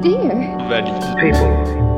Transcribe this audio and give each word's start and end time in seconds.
Dear. 0.00 0.56
People. 1.18 1.88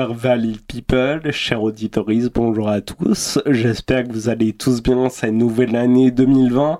Dear 0.00 0.14
Valid 0.14 0.62
People, 0.62 1.30
chers 1.30 1.62
auditeurs, 1.62 2.06
bonjour 2.34 2.70
à 2.70 2.80
tous. 2.80 3.38
J'espère 3.44 4.08
que 4.08 4.12
vous 4.14 4.30
allez 4.30 4.54
tous 4.54 4.82
bien 4.82 5.10
cette 5.10 5.34
nouvelle 5.34 5.76
année 5.76 6.10
2020, 6.10 6.78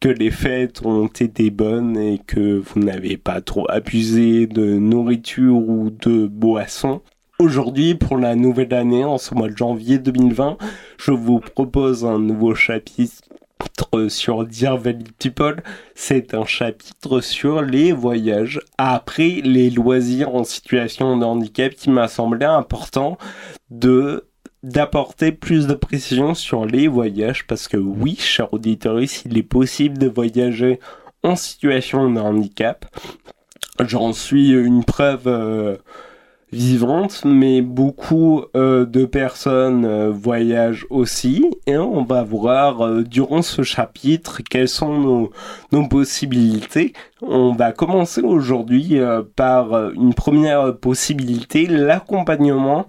que 0.00 0.08
les 0.08 0.30
fêtes 0.30 0.80
ont 0.86 1.08
été 1.08 1.50
bonnes 1.50 1.98
et 1.98 2.20
que 2.26 2.56
vous 2.56 2.80
n'avez 2.80 3.18
pas 3.18 3.42
trop 3.42 3.70
abusé 3.70 4.46
de 4.46 4.78
nourriture 4.78 5.56
ou 5.56 5.90
de 5.90 6.26
boissons. 6.26 7.02
Aujourd'hui, 7.38 7.96
pour 7.96 8.16
la 8.16 8.34
nouvelle 8.34 8.72
année, 8.72 9.04
en 9.04 9.18
ce 9.18 9.34
mois 9.34 9.50
de 9.50 9.56
janvier 9.58 9.98
2020, 9.98 10.56
je 10.96 11.10
vous 11.10 11.40
propose 11.40 12.06
un 12.06 12.18
nouveau 12.18 12.54
chapitre 12.54 13.20
sur 14.08 14.44
Dear. 14.44 14.78
C'est 15.94 16.34
un 16.34 16.44
chapitre 16.44 17.20
sur 17.20 17.62
les 17.62 17.92
voyages 17.92 18.60
après 18.78 19.40
les 19.42 19.70
loisirs 19.70 20.34
en 20.34 20.44
situation 20.44 21.16
de 21.16 21.24
handicap 21.24 21.74
qui 21.74 21.90
m'a 21.90 22.08
semblé 22.08 22.44
important 22.44 23.18
de 23.70 24.28
d'apporter 24.62 25.30
plus 25.30 25.66
de 25.66 25.74
précision 25.74 26.34
sur 26.34 26.64
les 26.64 26.88
voyages 26.88 27.46
parce 27.46 27.68
que 27.68 27.76
oui, 27.76 28.16
cher 28.18 28.52
auditeur, 28.54 28.98
il 28.98 29.36
est 29.36 29.42
possible 29.42 29.98
de 29.98 30.08
voyager 30.08 30.80
en 31.22 31.36
situation 31.36 32.10
de 32.10 32.18
handicap. 32.18 32.86
J'en 33.86 34.14
suis 34.14 34.52
une 34.52 34.82
preuve 34.82 35.26
euh, 35.26 35.76
vivante, 36.54 37.22
mais 37.24 37.60
beaucoup 37.60 38.44
euh, 38.56 38.86
de 38.86 39.04
personnes 39.04 39.84
euh, 39.84 40.10
voyagent 40.10 40.86
aussi 40.88 41.50
et 41.66 41.76
on 41.76 42.04
va 42.04 42.22
voir 42.22 42.80
euh, 42.82 43.02
durant 43.02 43.42
ce 43.42 43.62
chapitre 43.62 44.40
quelles 44.48 44.68
sont 44.68 44.98
nos, 44.98 45.30
nos 45.72 45.88
possibilités. 45.88 46.92
On 47.20 47.52
va 47.52 47.72
commencer 47.72 48.20
aujourd'hui 48.20 48.98
par 49.34 49.92
une 49.92 50.12
première 50.12 50.76
possibilité, 50.76 51.66
l'accompagnement. 51.66 52.86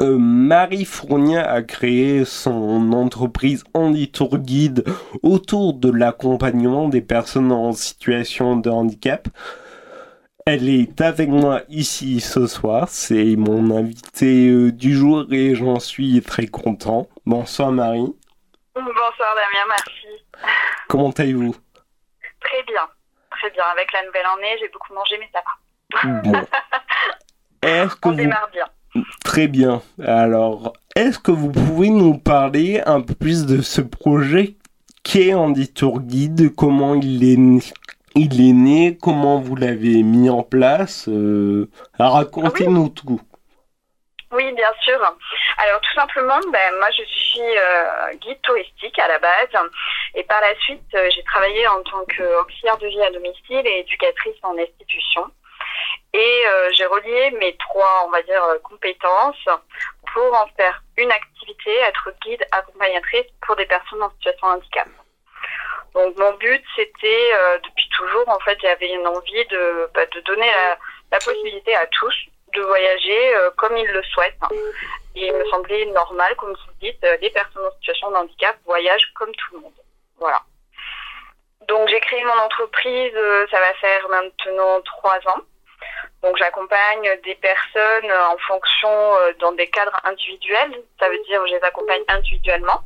Marie 0.00 0.84
Fournier 0.84 1.38
a 1.38 1.62
créé 1.62 2.24
son 2.24 2.92
entreprise 2.92 3.64
Handy 3.74 4.08
Tour 4.08 4.38
Guide 4.38 4.84
autour 5.22 5.74
de 5.74 5.90
l'accompagnement 5.90 6.88
des 6.88 7.00
personnes 7.00 7.50
en 7.50 7.72
situation 7.72 8.56
de 8.56 8.70
handicap. 8.70 9.28
Elle 10.46 10.68
est 10.68 11.00
avec 11.00 11.30
moi 11.30 11.62
ici 11.70 12.20
ce 12.20 12.46
soir, 12.46 12.88
c'est 12.90 13.34
mon 13.34 13.74
invité 13.74 14.50
euh, 14.50 14.70
du 14.70 14.94
jour 14.94 15.24
et 15.32 15.54
j'en 15.54 15.80
suis 15.80 16.20
très 16.20 16.46
content. 16.46 17.08
Bonsoir 17.24 17.72
Marie, 17.72 18.14
Bonsoir 18.74 19.34
Damien, 19.36 19.64
merci. 19.70 20.22
comment 20.86 21.12
allez-vous? 21.12 21.56
Très 22.40 22.62
bien, 22.64 22.82
très 23.30 23.50
bien. 23.52 23.64
Avec 23.72 23.90
la 23.94 24.04
nouvelle 24.04 24.26
année, 24.36 24.56
j'ai 24.60 24.68
beaucoup 24.68 24.92
mangé, 24.92 25.16
mais 25.18 25.30
ça 25.32 25.42
va. 26.02 26.20
Bon. 26.20 26.46
Est-ce 27.62 27.96
que 27.96 28.08
On 28.08 28.10
vous... 28.10 28.16
démarre 28.18 28.50
bien. 28.52 28.66
Très 29.24 29.48
bien. 29.48 29.80
Alors, 30.04 30.74
est-ce 30.94 31.18
que 31.18 31.32
vous 31.32 31.50
pouvez 31.50 31.88
nous 31.88 32.18
parler 32.18 32.82
un 32.84 33.00
peu 33.00 33.14
plus 33.14 33.46
de 33.46 33.62
ce 33.62 33.80
projet 33.80 34.56
qu'est 35.02 35.32
Handy 35.32 35.72
Tour 35.72 36.00
Guide 36.02 36.54
Comment 36.54 36.94
il 36.94 37.24
est 37.24 37.36
né, 37.38 37.60
il 38.14 38.48
est 38.48 38.52
né 38.52 38.98
Comment 39.00 39.40
vous 39.40 39.56
l'avez 39.56 40.02
mis 40.02 40.30
en 40.30 40.42
place 40.42 41.08
euh, 41.08 41.68
Racontez-nous 41.98 42.88
tout. 42.90 43.20
Oui, 44.34 44.52
bien 44.52 44.72
sûr. 44.82 44.98
Alors 45.58 45.80
tout 45.80 45.94
simplement, 45.94 46.40
ben, 46.52 46.74
moi 46.78 46.88
je 46.90 47.04
suis 47.04 47.40
euh, 47.40 48.14
guide 48.14 48.40
touristique 48.42 48.98
à 48.98 49.06
la 49.06 49.20
base 49.20 49.70
et 50.14 50.24
par 50.24 50.40
la 50.40 50.54
suite 50.56 50.82
euh, 50.94 51.08
j'ai 51.14 51.22
travaillé 51.22 51.66
en 51.68 51.82
tant 51.84 52.04
qu'auxiliaire 52.06 52.76
de 52.78 52.88
vie 52.88 53.02
à 53.02 53.10
domicile 53.10 53.64
et 53.64 53.80
éducatrice 53.80 54.36
en 54.42 54.58
institution. 54.58 55.30
Et 56.12 56.42
euh, 56.48 56.70
j'ai 56.72 56.86
relié 56.86 57.30
mes 57.38 57.56
trois, 57.58 58.04
on 58.06 58.10
va 58.10 58.22
dire, 58.22 58.42
compétences 58.64 59.44
pour 60.12 60.34
en 60.34 60.46
faire 60.56 60.82
une 60.96 61.12
activité, 61.12 61.70
être 61.88 62.12
guide 62.24 62.44
accompagnatrice 62.50 63.26
pour 63.46 63.54
des 63.54 63.66
personnes 63.66 64.02
en 64.02 64.10
situation 64.10 64.48
de 64.48 64.52
handicap. 64.54 64.88
Donc 65.94 66.16
mon 66.16 66.32
but 66.34 66.62
c'était 66.74 67.30
euh, 67.34 67.58
depuis 67.58 67.88
toujours, 67.96 68.28
en 68.28 68.38
fait 68.40 68.58
j'avais 68.60 68.90
une 68.92 69.06
envie 69.06 69.46
de, 69.46 69.88
bah, 69.94 70.06
de 70.06 70.20
donner 70.20 70.50
la, 71.10 71.18
possibilité 71.20 71.76
à 71.76 71.86
tous 71.86 72.14
de 72.54 72.60
voyager 72.60 73.36
euh, 73.36 73.50
comme 73.56 73.76
ils 73.76 73.86
le 73.86 74.02
souhaitent. 74.02 74.34
Et 75.16 75.26
il 75.26 75.32
me 75.32 75.44
semblait 75.46 75.86
normal, 75.86 76.34
comme 76.36 76.52
vous 76.52 76.72
dites, 76.80 77.02
euh, 77.04 77.16
les 77.20 77.30
personnes 77.30 77.64
en 77.64 77.70
situation 77.76 78.10
de 78.10 78.16
handicap 78.16 78.56
voyagent 78.64 79.12
comme 79.14 79.32
tout 79.32 79.54
le 79.54 79.60
monde. 79.60 79.72
Voilà. 80.18 80.40
Donc 81.68 81.88
j'ai 81.88 82.00
créé 82.00 82.22
mon 82.24 82.42
entreprise, 82.42 83.12
euh, 83.14 83.46
ça 83.50 83.58
va 83.60 83.72
faire 83.74 84.08
maintenant 84.08 84.80
trois 84.82 85.18
ans. 85.28 85.42
Donc 86.22 86.36
j'accompagne 86.36 87.20
des 87.22 87.34
personnes 87.36 88.10
euh, 88.10 88.26
en 88.26 88.38
fonction 88.38 88.90
dans 89.38 89.52
des 89.52 89.68
cadres 89.68 89.98
individuels, 90.04 90.82
ça 90.98 91.08
veut 91.08 91.22
dire 91.28 91.46
je 91.46 91.54
les 91.54 91.62
accompagne 91.62 92.02
individuellement. 92.08 92.82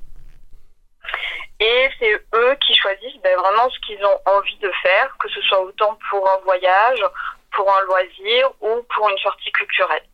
Et 1.61 1.89
c'est 1.99 2.13
eux 2.35 2.57
qui 2.67 2.75
choisissent 2.75 3.21
ben, 3.23 3.37
vraiment 3.37 3.69
ce 3.69 3.79
qu'ils 3.81 4.05
ont 4.05 4.21
envie 4.27 4.59
de 4.59 4.71
faire, 4.83 5.17
que 5.19 5.29
ce 5.29 5.41
soit 5.43 5.61
autant 5.61 5.99
pour 6.11 6.29
un 6.31 6.39
voyage, 6.45 7.05
pour 7.53 7.69
un 7.75 7.83
loisir 7.83 8.51
ou 8.61 8.83
pour 8.95 9.09
une 9.09 9.19
sortie 9.19 9.51
culturelle. 9.51 10.05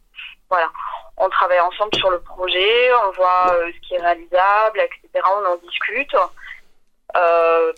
Voilà. 0.48 0.70
On 1.16 1.28
travaille 1.28 1.60
ensemble 1.60 1.94
sur 1.96 2.10
le 2.10 2.20
projet, 2.20 2.92
on 3.06 3.10
voit 3.12 3.52
euh, 3.52 3.70
ce 3.72 3.88
qui 3.88 3.94
est 3.94 4.00
réalisable, 4.00 4.80
etc. 4.80 5.24
On 5.30 5.46
en 5.46 5.56
discute. 5.56 6.16
Euh, 7.16 7.72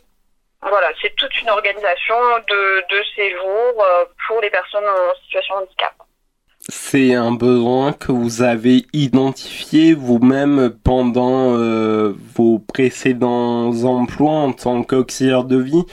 voilà, 0.62 0.88
c'est 1.02 1.14
toute 1.16 1.40
une 1.40 1.50
organisation 1.50 2.38
de, 2.48 2.84
de 2.88 3.04
séjour 3.14 3.84
euh, 3.84 4.04
pour 4.26 4.40
les 4.40 4.50
personnes 4.50 4.86
en 4.86 5.14
situation 5.24 5.56
de 5.56 5.62
handicap. 5.64 5.94
C'est 6.68 7.14
un 7.14 7.30
besoin 7.32 7.92
que 7.92 8.10
vous 8.10 8.42
avez 8.42 8.86
identifié 8.92 9.94
vous-même 9.94 10.76
pendant 10.82 11.56
euh, 11.56 12.12
vos 12.34 12.58
précédents 12.58 13.84
emplois 13.84 14.32
en 14.32 14.52
tant 14.52 14.82
qu'auxiliaire 14.82 15.44
de 15.44 15.58
vie 15.58 15.84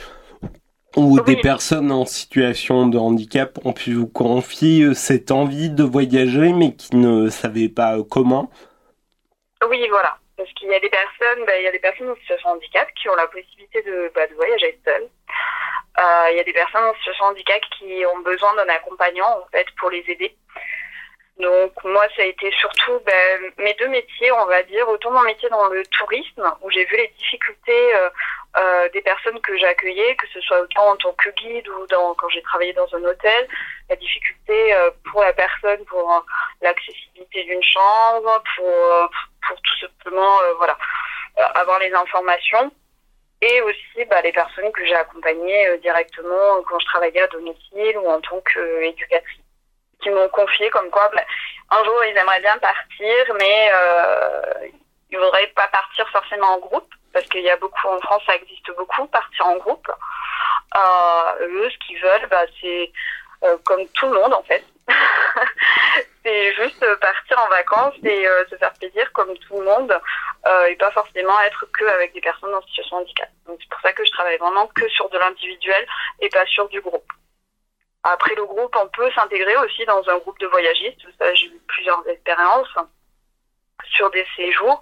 où 0.96 1.18
Oui. 1.18 1.24
des 1.26 1.36
personnes 1.36 1.92
en 1.92 2.06
situation 2.06 2.88
de 2.88 2.98
handicap 2.98 3.58
ont 3.64 3.72
pu 3.72 3.94
vous 3.94 4.08
confier 4.08 4.82
euh, 4.82 4.94
cette 4.94 5.30
envie 5.30 5.70
de 5.70 5.84
voyager 5.84 6.52
mais 6.52 6.74
qui 6.74 6.96
ne 6.96 7.28
savaient 7.30 7.68
pas 7.68 7.98
euh, 7.98 8.02
comment? 8.02 8.50
Oui, 9.68 9.86
voilà. 9.90 10.18
Parce 10.36 10.52
qu'il 10.54 10.68
y 10.68 10.74
a 10.74 10.80
des 10.80 10.90
personnes, 10.90 11.44
ben, 11.46 11.54
il 11.60 11.64
y 11.64 11.68
a 11.68 11.72
des 11.72 11.78
personnes 11.78 12.10
en 12.10 12.16
situation 12.16 12.50
de 12.50 12.56
handicap 12.56 12.88
qui 12.94 13.08
ont 13.08 13.14
la 13.14 13.26
possibilité 13.28 13.82
de, 13.82 14.10
bah, 14.14 14.26
de 14.26 14.34
voyager 14.34 14.78
seules. 14.84 15.08
Il 16.30 16.36
y 16.36 16.40
a 16.40 16.44
des 16.44 16.52
personnes 16.52 16.84
en 16.84 16.94
situation 16.94 17.26
handicap 17.26 17.60
qui 17.78 18.04
ont 18.06 18.20
besoin 18.20 18.54
d'un 18.54 18.68
accompagnant 18.68 19.38
en 19.38 19.46
fait 19.52 19.66
pour 19.78 19.90
les 19.90 20.04
aider. 20.08 20.36
Donc 21.38 21.72
moi, 21.82 22.06
ça 22.16 22.22
a 22.22 22.26
été 22.26 22.50
surtout 22.52 23.00
ben, 23.04 23.52
mes 23.58 23.74
deux 23.74 23.88
métiers, 23.88 24.30
on 24.30 24.46
va 24.46 24.62
dire, 24.62 24.88
autant 24.88 25.10
mon 25.10 25.22
métier 25.22 25.48
dans 25.48 25.66
le 25.66 25.84
tourisme 25.86 26.54
où 26.62 26.70
j'ai 26.70 26.84
vu 26.84 26.96
les 26.96 27.08
difficultés 27.18 27.94
euh, 27.96 28.08
euh, 28.56 28.88
des 28.90 29.00
personnes 29.00 29.40
que 29.40 29.56
j'accueillais, 29.58 30.14
que 30.14 30.28
ce 30.32 30.40
soit 30.42 30.60
autant 30.60 30.90
en 30.90 30.96
tant 30.96 31.12
que 31.14 31.30
guide 31.30 31.68
ou 31.68 31.86
dans, 31.88 32.14
quand 32.14 32.28
j'ai 32.28 32.42
travaillé 32.42 32.72
dans 32.74 32.86
un 32.94 33.02
hôtel, 33.02 33.48
la 33.90 33.96
difficulté 33.96 34.74
euh, 34.74 34.90
pour 35.10 35.22
la 35.22 35.32
personne, 35.32 35.84
pour 35.86 36.08
euh, 36.12 36.20
l'accessibilité 36.62 37.42
d'une 37.42 37.62
chambre, 37.64 38.42
pour, 38.54 38.68
euh, 38.68 39.06
pour 39.48 39.56
tout 39.60 39.78
simplement 39.80 40.40
euh, 40.42 40.54
voilà, 40.58 40.78
avoir 41.56 41.80
les 41.80 41.92
informations. 41.92 42.70
Et 43.46 43.60
aussi 43.60 44.04
bah, 44.08 44.22
les 44.22 44.32
personnes 44.32 44.72
que 44.72 44.86
j'ai 44.86 44.94
accompagnées 44.94 45.68
euh, 45.68 45.76
directement 45.78 46.62
quand 46.66 46.78
je 46.78 46.86
travaillais 46.86 47.20
à 47.20 47.26
domicile 47.26 47.98
ou 47.98 48.08
en 48.08 48.18
tant 48.22 48.40
qu'éducatrice, 48.40 49.40
qui 50.00 50.08
m'ont 50.08 50.30
confié 50.30 50.70
comme 50.70 50.88
quoi 50.88 51.10
bah, 51.14 51.22
un 51.70 51.84
jour 51.84 52.04
ils 52.04 52.16
aimeraient 52.16 52.40
bien 52.40 52.56
partir, 52.56 53.34
mais 53.38 53.70
euh, 53.74 54.68
ils 55.10 55.18
voudraient 55.18 55.52
pas 55.54 55.68
partir 55.68 56.08
forcément 56.08 56.54
en 56.54 56.58
groupe, 56.58 56.88
parce 57.12 57.26
qu'il 57.26 57.42
y 57.42 57.50
a 57.50 57.56
beaucoup 57.58 57.86
en 57.88 57.98
France, 58.00 58.22
ça 58.26 58.34
existe 58.34 58.70
beaucoup, 58.78 59.06
partir 59.08 59.46
en 59.46 59.56
groupe. 59.56 59.90
Euh, 60.76 61.46
eux, 61.46 61.70
ce 61.70 61.78
qu'ils 61.86 62.00
veulent, 62.00 62.28
bah, 62.30 62.46
c'est 62.62 62.90
euh, 63.44 63.58
comme 63.64 63.86
tout 63.88 64.06
le 64.06 64.20
monde 64.20 64.32
en 64.32 64.42
fait, 64.44 64.64
c'est 66.24 66.54
juste 66.54 66.84
partir 67.00 67.38
en 67.38 67.48
vacances 67.48 67.94
et 68.04 68.26
se 68.50 68.56
faire 68.56 68.72
plaisir 68.74 69.10
comme 69.12 69.36
tout 69.38 69.58
le 69.58 69.64
monde 69.64 69.98
et 70.68 70.76
pas 70.76 70.90
forcément 70.90 71.40
être 71.42 71.66
que 71.72 71.84
avec 71.84 72.12
des 72.12 72.20
personnes 72.20 72.54
en 72.54 72.62
situation 72.62 72.98
de 72.98 73.02
handicap. 73.02 73.28
C'est 73.46 73.68
pour 73.68 73.80
ça 73.80 73.92
que 73.92 74.04
je 74.04 74.10
travaille 74.12 74.38
vraiment 74.38 74.66
que 74.68 74.88
sur 74.88 75.08
de 75.10 75.18
l'individuel 75.18 75.86
et 76.20 76.28
pas 76.28 76.46
sur 76.46 76.68
du 76.68 76.80
groupe. 76.80 77.10
Après 78.04 78.34
le 78.34 78.44
groupe, 78.44 78.76
on 78.76 78.88
peut 78.88 79.10
s'intégrer 79.12 79.56
aussi 79.56 79.84
dans 79.86 80.06
un 80.08 80.18
groupe 80.18 80.38
de 80.38 80.46
voyagistes. 80.46 81.00
Ça, 81.18 81.32
j'ai 81.34 81.46
eu 81.46 81.60
plusieurs 81.66 82.06
expériences 82.06 82.68
sur 83.94 84.10
des 84.10 84.26
séjours, 84.36 84.80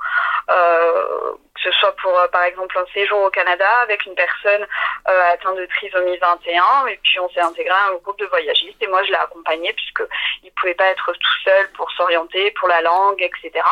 euh, 0.51 1.33
que 1.55 1.61
ce 1.63 1.71
soit 1.79 1.95
pour 1.97 2.19
euh, 2.19 2.29
par 2.29 2.43
exemple 2.45 2.77
un 2.79 2.87
séjour 2.93 3.23
au 3.23 3.31
Canada 3.31 3.69
avec 3.83 4.05
une 4.07 4.15
personne 4.15 4.67
euh, 5.09 5.33
atteinte 5.33 5.57
de 5.57 5.67
trisomie 5.67 6.17
21 6.19 6.87
et 6.87 6.99
puis 7.03 7.21
on 7.21 7.29
s'est 7.31 7.41
intégré 7.41 7.75
à 7.75 7.89
un 7.89 7.95
groupe 7.97 8.19
de 8.19 8.27
voyagistes 8.27 8.81
et 8.81 8.87
moi 8.87 9.03
je 9.05 9.11
l'ai 9.11 9.17
accompagné 9.17 9.73
puisque 9.73 10.03
il 10.43 10.51
pouvait 10.53 10.75
pas 10.75 10.87
être 10.87 11.13
tout 11.13 11.39
seul 11.45 11.71
pour 11.73 11.91
s'orienter 11.93 12.51
pour 12.53 12.69
la 12.69 12.81
langue 12.83 13.23
etc. 13.23 13.63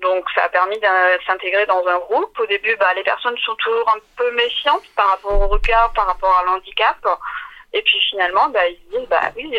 Donc 0.00 0.28
ça 0.34 0.44
a 0.44 0.48
permis 0.48 0.78
de 0.78 0.86
s'intégrer 1.26 1.64
dans 1.66 1.86
un 1.86 1.98
groupe. 1.98 2.36
Au 2.40 2.46
début, 2.46 2.74
bah, 2.74 2.92
les 2.94 3.04
personnes 3.04 3.38
sont 3.38 3.54
toujours 3.54 3.88
un 3.88 4.00
peu 4.16 4.32
méfiantes 4.32 4.82
par 4.96 5.10
rapport 5.10 5.40
au 5.40 5.46
regard, 5.46 5.92
par 5.92 6.08
rapport 6.08 6.36
à 6.38 6.44
l'handicap. 6.44 6.96
Et 7.72 7.82
puis 7.82 8.00
finalement, 8.10 8.48
bah, 8.48 8.66
ils 8.66 8.76
se 8.76 8.98
disent, 8.98 9.08
bah 9.08 9.30
oui, 9.36 9.56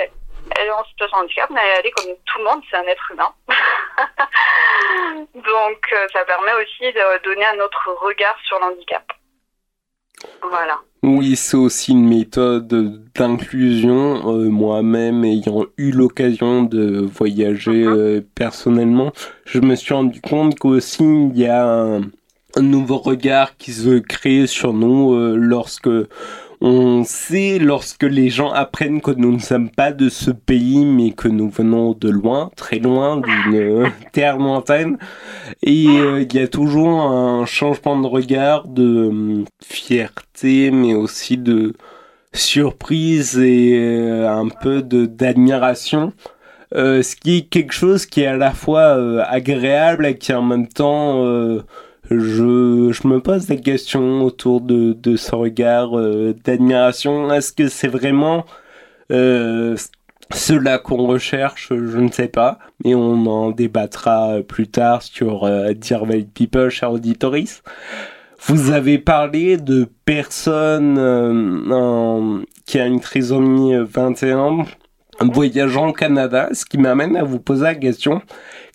elle 0.60 0.68
est 0.68 0.72
en 0.72 0.84
situation 0.86 1.18
de 1.18 1.24
handicap, 1.24 1.50
mais 1.52 1.62
elle 1.78 1.86
est 1.86 1.92
comme 1.92 2.06
tout 2.26 2.38
le 2.40 2.44
monde, 2.46 2.62
c'est 2.70 2.78
un 2.78 2.84
être 2.84 3.12
humain. 3.12 3.34
Donc 5.36 5.80
euh, 5.94 6.08
ça 6.12 6.26
permet 6.26 6.54
aussi 6.54 6.92
de 6.94 7.24
donner 7.24 7.46
un 7.46 7.60
autre 7.60 7.90
regard 8.02 8.36
sur 8.46 8.60
l'handicap. 8.60 9.04
Voilà. 10.42 10.80
Oui, 11.02 11.36
c'est 11.36 11.58
aussi 11.58 11.92
une 11.92 12.08
méthode 12.08 12.68
d'inclusion. 13.14 14.30
Euh, 14.30 14.50
moi-même, 14.50 15.26
ayant 15.26 15.66
eu 15.78 15.92
l'occasion 15.92 16.64
de 16.64 17.02
voyager 17.02 17.86
mhm. 17.86 17.98
euh, 17.98 18.22
personnellement, 18.36 19.12
je 19.46 19.60
me 19.60 19.76
suis 19.76 19.94
rendu 19.94 20.22
compte 20.22 20.58
qu'aussi 20.58 21.04
il 21.04 21.38
y 21.38 21.48
a 21.48 21.66
un, 21.68 22.02
nouveau 22.62 23.00
regard 23.00 23.58
qui 23.58 23.74
se 23.74 24.00
crée 24.00 24.46
sur 24.46 24.74
nous 24.74 25.18
lorsque 25.36 25.90
on 26.66 27.04
sait 27.04 27.60
lorsque 27.60 28.04
les 28.04 28.30
gens 28.30 28.50
apprennent 28.50 29.02
que 29.02 29.12
nous 29.12 29.34
ne 29.34 29.40
sommes 29.40 29.70
pas 29.70 29.92
de 29.92 30.08
ce 30.08 30.32
pays, 30.32 30.86
mais 30.86 31.12
que 31.12 31.28
nous 31.28 31.50
venons 31.50 31.94
de 31.94 32.10
loin, 32.10 32.52
très 32.56 32.80
loin, 32.80 33.18
d'une 33.18 33.92
terre 34.14 34.38
lointaine. 34.38 34.98
Et 35.62 35.88
euh, 35.90 36.22
il 36.22 36.34
y 36.34 36.40
a 36.40 36.48
toujours 36.48 37.02
un 37.02 37.46
changement 37.46 38.00
de 38.00 38.08
regard, 38.08 38.70
de 38.70 39.08
hum, 39.08 39.46
fierté, 39.62 40.72
mais 40.72 40.94
aussi 40.94 41.38
de 41.38 41.74
surprise 42.32 43.38
et 43.38 43.74
euh, 43.78 44.30
un 44.32 44.48
peu 44.48 44.82
de 44.82 45.06
d'admiration. 45.06 46.14
Euh, 46.76 47.04
ce 47.04 47.18
qui 47.18 47.40
est 47.40 47.42
quelque 47.42 47.74
chose 47.74 48.06
qui 48.06 48.22
est 48.22 48.28
à 48.28 48.38
la 48.38 48.52
fois 48.52 49.22
agréable 49.26 50.06
et 50.06 50.18
qui 50.18 50.34
en 50.34 50.42
même 50.42 50.70
temps 50.70 51.22
je, 52.10 52.92
je 52.92 53.08
me 53.08 53.20
pose 53.20 53.46
des 53.46 53.60
questions 53.60 54.24
autour 54.24 54.62
de, 54.62 54.94
de 54.94 55.16
ce 55.16 55.34
regard 55.36 55.98
euh, 55.98 56.36
d'admiration. 56.44 57.32
Est-ce 57.34 57.54
que 57.54 57.68
c'est 57.70 57.88
vraiment 57.88 58.46
euh, 59.12 59.76
cela 60.34 60.80
qu'on 60.80 61.08
recherche? 61.08 61.70
Je 61.70 61.98
ne 61.98 62.12
sais 62.12 62.28
pas, 62.28 62.60
mais 62.84 62.94
on 62.94 63.26
en 63.26 63.52
débattra 63.52 64.38
plus 64.48 64.68
tard 64.68 65.02
sur 65.02 65.46
euh, 65.46 65.74
Dear 65.74 66.04
People, 66.34 66.70
cher 66.70 66.92
auditoris. 66.92 67.64
Vous 68.46 68.72
avez 68.72 68.98
parlé 68.98 69.56
de 69.56 69.88
personnes 70.04 70.98
euh, 71.00 72.40
qui 72.66 72.80
a 72.80 72.86
une 72.86 73.00
trisomie 73.00 73.76
21 73.78 74.66
voyageant 75.22 75.88
au 75.88 75.94
Canada, 75.94 76.50
ce 76.52 76.66
qui 76.66 76.78
m'amène 76.78 77.16
à 77.16 77.24
vous 77.24 77.40
poser 77.40 77.64
la 77.64 77.76
question 77.76 78.22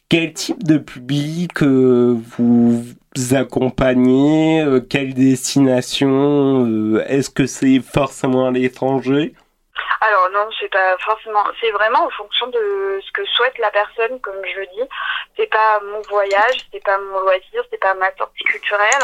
quel 0.08 0.32
type 0.32 0.64
de 0.64 0.78
public 0.78 1.62
vous 1.62 2.82
accompagner 3.32 4.62
euh, 4.62 4.80
Quelle 4.80 5.14
destination 5.14 6.66
euh, 6.66 7.04
Est-ce 7.08 7.30
que 7.30 7.46
c'est 7.46 7.80
forcément 7.80 8.46
à 8.46 8.50
l'étranger? 8.50 9.34
Alors 10.00 10.30
non, 10.32 10.48
c'est 10.60 10.70
pas 10.70 10.96
forcément. 10.98 11.44
C'est 11.60 11.70
vraiment 11.70 12.04
en 12.04 12.10
fonction 12.10 12.46
de 12.48 13.00
ce 13.04 13.12
que 13.12 13.24
souhaite 13.26 13.58
la 13.58 13.70
personne, 13.70 14.20
comme 14.20 14.40
je 14.54 14.60
le 14.60 14.66
dis. 14.66 14.88
C'est 15.36 15.50
pas 15.50 15.80
mon 15.80 16.00
voyage, 16.08 16.66
c'est 16.72 16.82
pas 16.84 16.98
mon 16.98 17.20
loisir, 17.20 17.64
c'est 17.70 17.80
pas 17.80 17.94
ma 17.94 18.14
sortie 18.16 18.44
culturelle. 18.44 19.02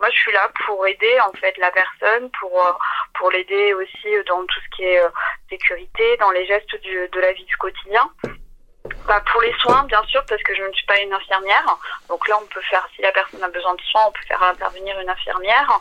Moi, 0.00 0.10
je 0.10 0.18
suis 0.18 0.32
là 0.32 0.50
pour 0.66 0.86
aider 0.86 1.18
en 1.26 1.32
fait 1.38 1.56
la 1.58 1.70
personne, 1.70 2.30
pour 2.38 2.66
euh, 2.66 2.72
pour 3.14 3.30
l'aider 3.30 3.72
aussi 3.74 4.08
dans 4.26 4.44
tout 4.44 4.60
ce 4.60 4.76
qui 4.76 4.84
est 4.84 5.00
sécurité, 5.48 6.16
dans 6.18 6.30
les 6.32 6.46
gestes 6.46 6.74
de 6.82 7.20
la 7.20 7.32
vie 7.32 7.44
du 7.44 7.56
quotidien 7.56 8.10
bah, 9.06 9.22
Pour 9.30 9.42
les 9.42 9.52
soins, 9.54 9.84
bien 9.84 10.02
sûr, 10.04 10.22
parce 10.28 10.42
que 10.42 10.54
je 10.54 10.62
ne 10.62 10.72
suis 10.72 10.86
pas 10.86 10.98
une 10.98 11.12
infirmière. 11.12 11.78
Donc 12.08 12.26
là, 12.28 12.36
on 12.40 12.46
peut 12.46 12.60
faire, 12.62 12.86
si 12.94 13.02
la 13.02 13.12
personne 13.12 13.42
a 13.42 13.48
besoin 13.48 13.74
de 13.74 13.80
soins, 13.82 14.06
on 14.08 14.12
peut 14.12 14.24
faire 14.26 14.42
intervenir 14.42 14.98
une 15.00 15.08
infirmière. 15.08 15.80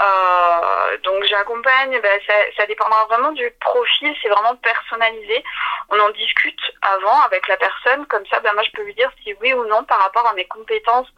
Euh, 0.00 0.98
donc 1.04 1.24
j'accompagne, 1.24 2.00
bah, 2.00 2.08
ça, 2.26 2.34
ça 2.56 2.66
dépendra 2.66 3.04
vraiment 3.06 3.32
du 3.32 3.50
profil, 3.60 4.14
c'est 4.22 4.28
vraiment 4.28 4.56
personnalisé. 4.56 5.44
On 5.90 5.98
en 6.00 6.10
discute 6.10 6.60
avant 6.82 7.20
avec 7.22 7.46
la 7.48 7.56
personne, 7.56 8.06
comme 8.06 8.26
ça, 8.26 8.40
bah, 8.40 8.50
moi 8.54 8.62
je 8.64 8.70
peux 8.72 8.82
lui 8.82 8.94
dire 8.94 9.10
si 9.22 9.34
oui 9.40 9.52
ou 9.52 9.64
non 9.66 9.84
par 9.84 9.98
rapport 10.00 10.26
à 10.26 10.34
mes 10.34 10.46
compétences 10.46 11.08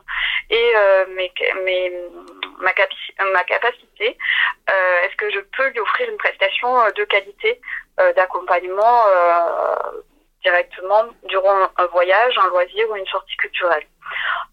et 0.51 0.73
euh, 0.77 1.07
mes, 1.09 1.33
mes, 1.65 1.93
ma, 2.59 2.73
ma 3.33 3.45
capacité. 3.45 4.19
Euh, 4.71 5.03
Est-ce 5.03 5.17
que 5.17 5.31
je 5.31 5.41
peux 5.57 5.69
lui 5.71 5.81
offrir 5.81 6.09
une 6.11 6.19
prestation 6.19 6.69
de 6.95 7.05
qualité 7.05 7.61
d'accompagnement 8.15 9.05
directement 10.47 11.05
durant 11.25 11.69
un 11.77 11.87
voyage, 11.87 12.39
un 12.39 12.49
loisir 12.49 12.89
ou 12.91 12.97
une 12.97 13.07
sortie 13.07 13.37
culturelle. 13.37 13.87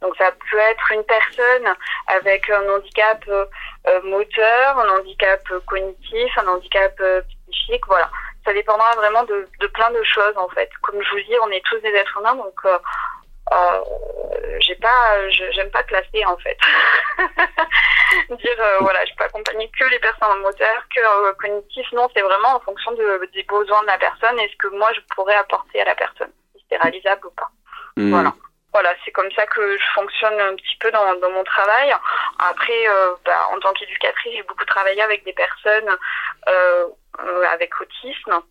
Donc 0.01 0.16
ça 0.18 0.31
peut 0.50 0.57
être 0.57 0.92
une 0.92 1.04
personne 1.04 1.68
avec 2.07 2.50
un 2.50 2.68
handicap 2.68 3.24
euh, 3.28 3.45
moteur, 4.04 4.80
un 4.80 4.90
handicap 4.98 5.42
cognitif, 5.68 6.31
un 6.38 6.48
handicap 6.48 6.94
euh, 7.00 7.22
psychique, 7.51 7.86
voilà. 7.88 8.10
Ça 8.44 8.54
dépendra 8.54 8.94
vraiment 8.95 9.24
de, 9.24 9.48
de, 9.60 9.68
plein 9.68 9.92
de 9.92 10.04
choses 10.04 10.36
en 10.36 10.50
fait. 10.50 10.69
Comme 10.81 11.01
je 11.01 11.10
vous 11.12 11.22
dis, 11.22 11.36
on 11.44 11.51
est 11.51 11.63
tous 11.66 11.80
des 11.80 11.94
êtres 11.94 12.18
humains, 12.18 12.36
donc 12.36 12.60
euh, 13.51 13.81
j'ai 14.60 14.75
pas, 14.75 15.30
j'aime 15.30 15.72
pas 15.72 15.84
classer 15.84 16.25
en 16.25 16.38
fait. 16.38 16.57
Dire 18.30 18.60
euh, 18.60 18.78
voilà, 18.80 19.04
je 19.06 19.13
peux 19.16 19.24
accompagner 19.25 19.69
que 19.78 19.86
les 19.86 20.00
personnes 20.00 20.40
moteur, 20.42 20.84
que 20.95 21.01
euh, 21.01 21.34
cognitif. 21.34 21.92
Non, 21.92 22.07
c'est 22.16 22.22
vraiment 22.22 22.56
en 22.56 22.60
fonction 22.62 22.92
de, 22.94 23.30
des 23.34 23.44
besoins 23.44 23.81
de 23.81 23.88
la 23.88 23.98
personne 23.98 24.40
et 24.40 24.50
ce 24.50 24.56
que 24.57 24.68
moi 24.75 24.90
je 24.95 25.01
pourrais 25.16 25.36
apporter 25.36 25.81
à 25.81 25.86
la 25.86 25.95
personne, 25.95 26.31
si 26.56 26.63
c'est 26.69 26.78
réalisable 26.78 27.28
ou 27.28 27.31
pas. 27.31 27.50
Hmm. 27.98 28.12
Voilà. 28.12 28.34
Voilà, 28.72 28.90
c'est 29.06 29.12
comme 29.12 29.31
ça 29.34 29.45
que 29.45 29.78
je 29.78 29.84
fonctionne 29.94 30.40
un 30.40 30.56
petit 30.56 30.75
peu 30.80 30.90
dans, 30.90 31.13
dans 31.19 31.30
mon 31.30 31.44
travail. 31.44 31.94
Après, 32.40 32.88
euh, 32.88 33.13
bah, 33.24 33.48
en 33.51 33.60
tant 33.60 33.72
qu'éducatrice, 33.74 34.34
j'ai 34.34 34.42
beaucoup 34.44 34.66
travaillé 34.66 35.00
avec 35.04 35.24
des 35.25 35.34
personnes 35.34 35.95
euh, 36.50 36.88
avec 37.52 37.80
autisme 37.80 38.42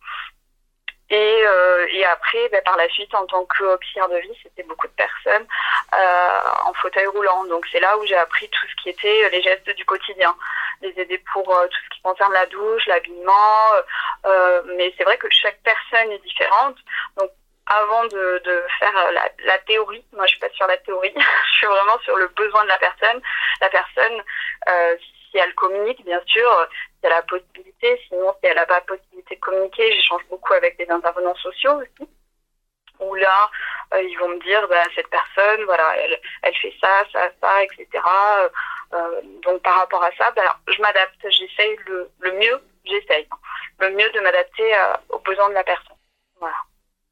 et, 1.09 1.43
euh, 1.45 1.85
et 1.91 2.05
après, 2.05 2.49
ben, 2.49 2.61
par 2.63 2.77
la 2.77 2.87
suite, 2.89 3.13
en 3.13 3.25
tant 3.25 3.45
qu'auxiliaire 3.45 4.09
de 4.09 4.17
vie, 4.17 4.37
c'était 4.41 4.63
beaucoup 4.63 4.87
de 4.87 4.93
personnes 4.93 5.45
euh, 5.93 6.39
en 6.65 6.73
fauteuil 6.73 7.05
roulant. 7.07 7.45
Donc 7.45 7.65
c'est 7.71 7.79
là 7.79 7.97
où 7.97 8.05
j'ai 8.05 8.15
appris 8.15 8.49
tout 8.49 8.67
ce 8.67 8.81
qui 8.81 8.89
était 8.89 9.29
les 9.29 9.41
gestes 9.41 9.69
du 9.69 9.85
quotidien, 9.85 10.33
les 10.81 10.93
aider 10.99 11.21
pour 11.33 11.55
euh, 11.55 11.67
tout 11.67 11.79
ce 11.85 11.95
qui 11.95 12.01
concerne 12.01 12.33
la 12.33 12.45
douche, 12.47 12.85
l'habillement. 12.87 13.73
Euh, 14.25 14.63
mais 14.77 14.93
c'est 14.97 15.03
vrai 15.03 15.17
que 15.17 15.27
chaque 15.29 15.59
personne 15.63 16.11
est 16.11 16.23
différente. 16.23 16.77
Donc 17.17 17.29
avant 17.65 18.05
de, 18.05 18.41
de 18.43 18.63
faire 18.79 19.11
la, 19.11 19.29
la, 19.45 19.57
théorie, 19.59 20.03
moi 20.13 20.25
je 20.25 20.31
suis 20.31 20.39
pas 20.39 20.49
sur 20.49 20.67
la 20.67 20.77
théorie, 20.77 21.13
je 21.15 21.57
suis 21.57 21.67
vraiment 21.67 21.99
sur 21.99 22.15
le 22.17 22.27
besoin 22.29 22.63
de 22.63 22.69
la 22.69 22.77
personne. 22.77 23.21
La 23.61 23.69
personne, 23.69 24.23
euh, 24.69 24.95
si 25.29 25.37
elle 25.37 25.53
communique, 25.55 26.03
bien 26.05 26.21
sûr, 26.25 26.67
si 26.71 26.99
elle 27.03 27.11
a 27.11 27.17
la 27.17 27.21
possibilité. 27.23 28.01
Sinon, 28.07 28.33
si 28.39 28.49
elle 28.49 28.55
n'a 28.55 28.65
pas 28.65 28.81
possibilité 28.81 29.12
communiquer, 29.43 29.91
j'échange 29.93 30.23
beaucoup 30.29 30.53
avec 30.53 30.77
des 30.77 30.89
intervenants 30.89 31.35
sociaux 31.35 31.81
aussi. 31.81 32.09
Où 32.99 33.15
là, 33.15 33.49
euh, 33.93 34.01
ils 34.01 34.17
vont 34.17 34.29
me 34.29 34.39
dire, 34.43 34.67
bah, 34.69 34.83
cette 34.95 35.09
personne, 35.09 35.65
voilà, 35.65 35.95
elle, 35.97 36.19
elle 36.43 36.55
fait 36.55 36.73
ça, 36.79 37.03
ça, 37.11 37.29
ça, 37.41 37.63
etc. 37.63 37.87
Euh, 38.93 39.21
donc 39.43 39.61
par 39.61 39.79
rapport 39.79 40.03
à 40.03 40.11
ça, 40.17 40.31
bah, 40.35 40.57
je 40.67 40.81
m'adapte. 40.81 41.19
J'essaye 41.23 41.75
le, 41.87 42.09
le 42.19 42.31
mieux, 42.33 42.61
j'essaye 42.85 43.27
le 43.79 43.89
mieux 43.89 44.09
de 44.13 44.19
m'adapter 44.19 44.73
euh, 44.73 44.93
aux 45.09 45.19
besoins 45.19 45.49
de 45.49 45.55
la 45.55 45.63
personne. 45.63 45.97
Voilà. 46.39 46.55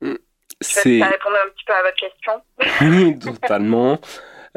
Mm. 0.01 0.15
Ça 0.61 0.81
répond 0.83 1.29
un 1.29 1.49
petit 1.49 1.65
peu 1.65 1.73
à 1.73 1.81
votre 1.81 1.97
question. 1.97 2.41
Oui, 2.81 3.17
totalement. 3.19 3.99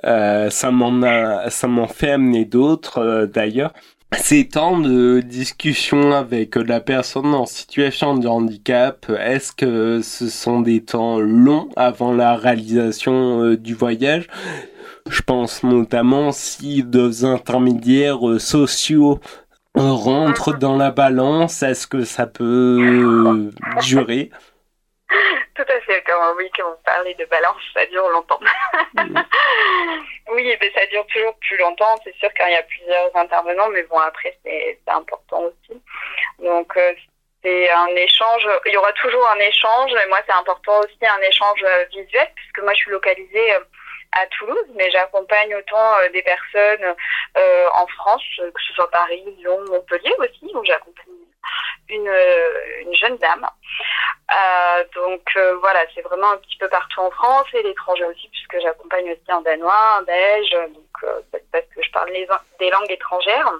Euh, 0.04 0.50
ça 0.50 0.70
m'en 0.70 1.02
a, 1.02 1.50
ça 1.50 1.66
m'en 1.66 1.88
fait 1.88 2.10
amener 2.10 2.44
d'autres 2.44 2.98
euh, 2.98 3.26
d'ailleurs. 3.26 3.72
Ces 4.18 4.48
temps 4.48 4.78
de 4.78 5.20
discussion 5.20 6.12
avec 6.12 6.56
la 6.56 6.80
personne 6.80 7.34
en 7.34 7.46
situation 7.46 8.16
de 8.16 8.26
handicap, 8.26 9.06
est-ce 9.18 9.52
que 9.52 10.00
ce 10.02 10.28
sont 10.28 10.60
des 10.60 10.82
temps 10.82 11.18
longs 11.20 11.68
avant 11.76 12.12
la 12.12 12.36
réalisation 12.36 13.42
euh, 13.42 13.56
du 13.56 13.74
voyage? 13.74 14.28
Je 15.08 15.22
pense 15.22 15.62
notamment 15.62 16.32
si 16.32 16.82
deux 16.82 17.24
intermédiaires 17.24 18.40
sociaux 18.40 19.20
rentrent 19.74 20.56
dans 20.56 20.76
la 20.76 20.90
balance, 20.90 21.62
est-ce 21.62 21.86
que 21.86 22.04
ça 22.04 22.26
peut 22.26 23.50
durer? 23.82 24.30
Tout 25.54 25.62
à 25.62 25.74
c'est 25.86 26.02
comme 26.02 26.36
oui, 26.36 26.50
quand 26.56 26.70
on 26.70 26.82
parlait 26.82 27.14
de 27.14 27.24
balance, 27.26 27.62
ça 27.72 27.84
dure 27.86 28.08
longtemps. 28.08 28.40
oui, 30.32 30.56
mais 30.60 30.72
ça 30.74 30.86
dure 30.86 31.06
toujours 31.06 31.36
plus 31.38 31.56
longtemps. 31.58 31.96
C'est 32.04 32.14
sûr 32.16 32.28
quand 32.36 32.46
il 32.46 32.52
y 32.52 32.56
a 32.56 32.62
plusieurs 32.62 33.16
intervenants, 33.16 33.68
mais 33.68 33.82
bon, 33.84 33.98
après, 33.98 34.36
c'est 34.44 34.78
important 34.86 35.42
aussi. 35.42 35.80
Donc, 36.38 36.76
euh, 36.76 36.92
c'est 37.42 37.70
un 37.70 37.88
échange. 37.88 38.48
Il 38.66 38.72
y 38.72 38.76
aura 38.76 38.92
toujours 38.94 39.28
un 39.30 39.38
échange. 39.38 39.92
Et 39.92 40.08
moi, 40.08 40.20
c'est 40.26 40.34
important 40.34 40.80
aussi 40.80 40.98
un 41.02 41.20
échange 41.22 41.62
euh, 41.62 41.84
visuel, 41.90 42.28
puisque 42.34 42.60
moi, 42.60 42.72
je 42.72 42.78
suis 42.78 42.90
localisée 42.90 43.52
à 44.12 44.26
Toulouse, 44.38 44.68
mais 44.74 44.90
j'accompagne 44.90 45.54
autant 45.56 45.92
des 46.12 46.22
personnes 46.22 46.94
en 47.72 47.86
France, 47.88 48.22
que 48.38 48.62
ce 48.68 48.72
soit 48.74 48.90
Paris, 48.90 49.24
Lyon, 49.38 49.58
Montpellier 49.68 50.14
aussi, 50.18 50.50
où 50.54 50.64
j'accompagne 50.64 51.23
une, 51.88 52.10
une 52.82 52.94
jeune 52.94 53.16
dame. 53.18 53.46
Euh, 54.32 54.84
donc 54.94 55.22
euh, 55.36 55.56
voilà, 55.60 55.80
c'est 55.94 56.00
vraiment 56.00 56.30
un 56.32 56.38
petit 56.38 56.56
peu 56.58 56.68
partout 56.68 57.00
en 57.00 57.10
France 57.10 57.46
et 57.52 57.62
l'étranger 57.62 58.04
aussi, 58.04 58.28
puisque 58.30 58.62
j'accompagne 58.62 59.10
aussi 59.10 59.30
un 59.30 59.42
danois, 59.42 59.98
un 59.98 60.02
belge, 60.02 60.50
donc 60.72 61.04
euh, 61.04 61.38
parce 61.52 61.64
que 61.74 61.82
je 61.82 61.90
parle 61.92 62.10
les, 62.10 62.26
des 62.58 62.70
langues 62.70 62.90
étrangères. 62.90 63.52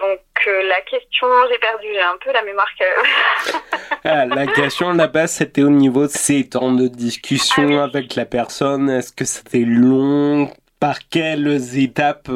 Donc 0.00 0.20
la 0.46 0.80
question, 0.82 1.26
j'ai 1.50 1.58
perdu, 1.58 1.88
j'ai 1.92 2.00
un 2.00 2.16
peu 2.24 2.32
la 2.32 2.42
mémoire 2.42 2.68
que... 2.78 3.54
ah, 4.04 4.24
la 4.24 4.46
question 4.46 4.92
là-bas, 4.92 5.26
c'était 5.26 5.62
au 5.62 5.68
niveau 5.68 6.06
de 6.06 6.12
ces 6.12 6.48
temps 6.48 6.72
de 6.72 6.86
discussion 6.86 7.80
ah 7.80 7.84
avec 7.84 8.14
la 8.14 8.24
personne. 8.24 8.88
Est-ce 8.88 9.12
que 9.12 9.26
c'était 9.26 9.64
long 9.66 10.19
par 10.80 10.96
quelles 11.10 11.78
étapes 11.78 12.30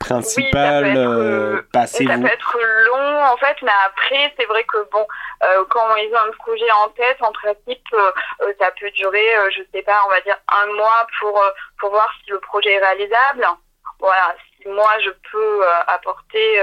principales 0.00 0.96
oui, 0.96 1.60
passez-vous 1.72 2.10
Ça 2.10 2.18
peut 2.18 2.26
être 2.26 2.58
long 2.86 3.24
en 3.24 3.36
fait, 3.36 3.56
mais 3.62 3.72
après 3.86 4.32
c'est 4.38 4.46
vrai 4.46 4.64
que 4.64 4.78
bon, 4.90 5.06
euh, 5.44 5.64
quand 5.68 5.94
ils 5.96 6.12
ont 6.14 6.28
un 6.28 6.32
projet 6.32 6.70
en 6.84 6.88
tête, 6.90 7.18
en 7.20 7.32
principe, 7.32 7.86
euh, 7.92 8.12
euh, 8.42 8.52
ça 8.58 8.70
peut 8.80 8.90
durer, 8.92 9.26
je 9.50 9.62
sais 9.72 9.82
pas, 9.82 10.02
on 10.06 10.10
va 10.10 10.20
dire 10.22 10.38
un 10.48 10.66
mois 10.72 11.06
pour 11.20 11.42
pour 11.78 11.90
voir 11.90 12.10
si 12.24 12.30
le 12.30 12.40
projet 12.40 12.72
est 12.72 12.84
réalisable. 12.84 13.46
Voilà, 13.98 14.34
si 14.56 14.68
moi 14.68 14.90
je 15.02 15.10
peux 15.30 15.66
apporter 15.86 16.62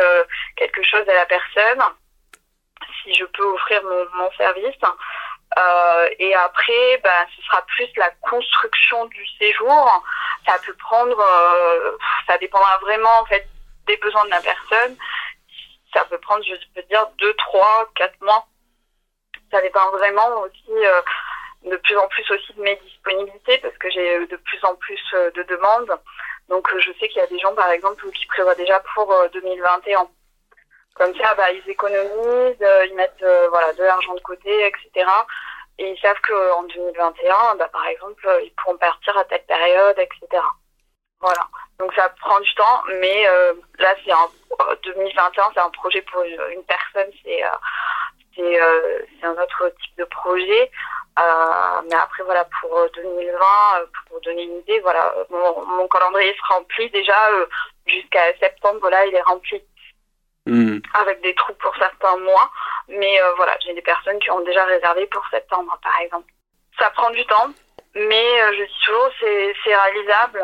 quelque 0.56 0.84
chose 0.84 1.08
à 1.08 1.14
la 1.16 1.26
personne, 1.26 1.82
si 3.04 3.14
je 3.14 3.26
peux 3.26 3.44
offrir 3.44 3.84
mon, 3.84 4.06
mon 4.18 4.32
service. 4.34 4.76
Euh, 5.58 6.10
et 6.20 6.34
après, 6.36 7.00
bah, 7.04 7.26
ce 7.36 7.42
sera 7.44 7.62
plus 7.68 7.88
la 7.98 8.10
construction 8.22 9.06
du 9.06 9.26
séjour. 9.40 10.04
Ça 10.48 10.58
peut 10.66 10.76
prendre, 10.76 11.20
euh, 11.20 11.98
ça 12.28 12.38
dépendra 12.38 12.78
vraiment 12.80 13.20
en 13.20 13.26
fait 13.26 13.48
des 13.88 13.98
besoins 13.98 14.26
de 14.26 14.32
la 14.32 14.42
personne. 14.42 14.98
Ça 15.94 16.06
peut 16.06 16.18
prendre, 16.18 16.44
je 16.44 16.56
peux 16.74 16.88
dire, 16.88 17.08
deux, 17.20 17.34
trois, 17.36 17.90
quatre 17.96 18.20
mois. 18.22 18.48
Ça 19.52 19.62
dépend 19.62 19.92
vraiment 19.92 20.42
aussi 20.42 20.72
euh, 20.72 21.02
de 21.66 21.78
plus 21.78 21.98
en 21.98 22.08
plus 22.08 22.30
aussi 22.32 22.54
de 22.54 22.62
mes 22.62 22.76
disponibilités 22.78 23.60
parce 23.60 23.78
que 23.78 23.90
j'ai 23.92 24.26
de 24.26 24.38
plus 24.38 24.64
en 24.64 24.76
plus 24.76 25.02
de 25.14 25.44
demandes. 25.44 25.92
Donc 26.50 26.68
je 26.78 26.92
sais 27.00 27.08
qu'il 27.08 27.18
y 27.22 27.26
a 27.26 27.28
des 27.28 27.40
gens 27.40 27.54
par 27.54 27.70
exemple 27.70 28.10
qui 28.12 28.26
prévoient 28.26 28.56
déjà 28.56 28.80
pour 28.96 29.16
2021. 29.34 30.08
Comme 30.96 31.16
ça, 31.16 31.34
bah, 31.36 31.52
ils 31.52 31.70
économisent, 31.70 32.62
euh, 32.62 32.86
ils 32.86 32.96
mettent 32.96 33.24
euh, 33.24 33.48
voilà 33.50 33.74
de 33.74 33.84
l'argent 33.84 34.14
de 34.14 34.20
côté, 34.22 34.68
etc. 34.68 35.10
Et 35.80 35.90
ils 35.90 36.00
savent 36.00 36.20
qu'en 36.28 36.64
2021, 36.64 37.56
bah, 37.56 37.68
par 37.72 37.86
exemple, 37.88 38.30
ils 38.44 38.54
pourront 38.54 38.78
partir 38.78 39.18
à 39.18 39.26
telle 39.26 39.44
période, 39.46 39.98
etc. 39.98 40.44
Voilà. 41.20 41.48
Donc 41.80 41.94
ça 41.96 42.10
prend 42.22 42.40
du 42.40 42.54
temps, 42.54 42.84
mais 43.00 43.28
euh, 43.28 43.54
là, 43.80 43.96
c'est 44.06 44.14
en 44.14 44.30
2021, 44.84 45.44
c'est 45.54 45.60
un 45.62 45.70
projet 45.72 46.02
pour 46.04 46.22
une, 46.22 46.64
personne, 46.64 47.12
c'est 47.24 47.44
c'est 48.36 48.60
c'est 49.20 49.26
un 49.26 49.42
autre 49.42 49.74
type 49.82 49.98
de 49.98 50.06
projet. 50.06 50.72
mais 51.18 51.96
après, 51.96 52.24
voilà, 52.24 52.46
pour 52.62 52.88
2020, 52.96 53.38
pour 54.08 54.22
donner 54.22 54.44
une 54.44 54.60
idée, 54.60 54.80
voilà, 54.82 55.12
mon, 55.32 55.66
mon 55.66 55.88
calendrier 55.88 56.36
se 56.36 56.54
remplit 56.54 56.90
déjà 56.92 57.18
jusqu'à 57.88 58.38
septembre. 58.40 58.78
Voilà, 58.82 59.06
il 59.08 59.16
est 59.16 59.22
rempli. 59.22 59.64
Hmm. 60.46 60.80
avec 60.94 61.22
des 61.22 61.34
trous 61.36 61.54
pour 61.54 61.74
certains 61.78 62.18
mois. 62.18 62.52
Mais 62.90 63.22
euh, 63.22 63.34
voilà, 63.38 63.58
j'ai 63.64 63.74
des 63.74 63.82
personnes 63.82 64.20
qui 64.20 64.30
ont 64.30 64.42
déjà 64.42 64.66
réservé 64.66 65.06
pour 65.08 65.26
septembre, 65.32 65.78
par 65.82 65.98
exemple. 66.02 66.30
Ça 66.78 66.90
prend 66.90 67.10
du 67.12 67.26
temps, 67.26 67.50
mais 67.96 68.42
euh, 68.42 68.54
je 68.58 68.64
dis 68.66 68.80
toujours, 68.86 69.10
c'est, 69.20 69.76
réalisable. 69.76 70.44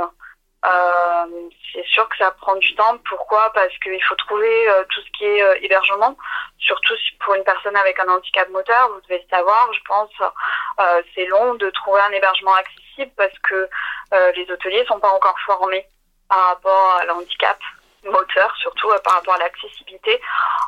Euh, 0.65 1.25
c'est 1.73 1.85
sûr 1.85 2.07
que 2.07 2.17
ça 2.17 2.31
prend 2.31 2.55
du 2.55 2.75
temps. 2.75 2.97
Pourquoi? 3.09 3.51
Parce 3.53 3.77
qu'il 3.79 4.01
faut 4.03 4.15
trouver 4.15 4.67
tout 4.89 5.01
ce 5.01 5.11
qui 5.17 5.25
est 5.25 5.63
hébergement, 5.63 6.17
surtout 6.59 6.93
pour 7.19 7.35
une 7.35 7.43
personne 7.43 7.75
avec 7.75 7.99
un 7.99 8.07
handicap 8.07 8.49
moteur. 8.49 8.89
Vous 8.89 9.01
devez 9.01 9.25
savoir, 9.29 9.69
je 9.73 9.79
pense. 9.85 10.11
c'est 11.15 11.25
long 11.25 11.55
de 11.55 11.69
trouver 11.71 12.01
un 12.01 12.11
hébergement 12.11 12.53
accessible 12.55 13.11
parce 13.15 13.37
que 13.39 13.69
les 14.35 14.51
hôteliers 14.51 14.85
sont 14.85 14.99
pas 14.99 15.11
encore 15.13 15.39
formés 15.45 15.85
par 16.27 16.49
rapport 16.49 16.97
à 17.01 17.05
l'handicap 17.05 17.57
moteur, 18.05 18.53
surtout 18.61 18.89
euh, 18.89 18.99
par 19.03 19.15
rapport 19.15 19.35
à 19.35 19.39
l'accessibilité. 19.39 20.19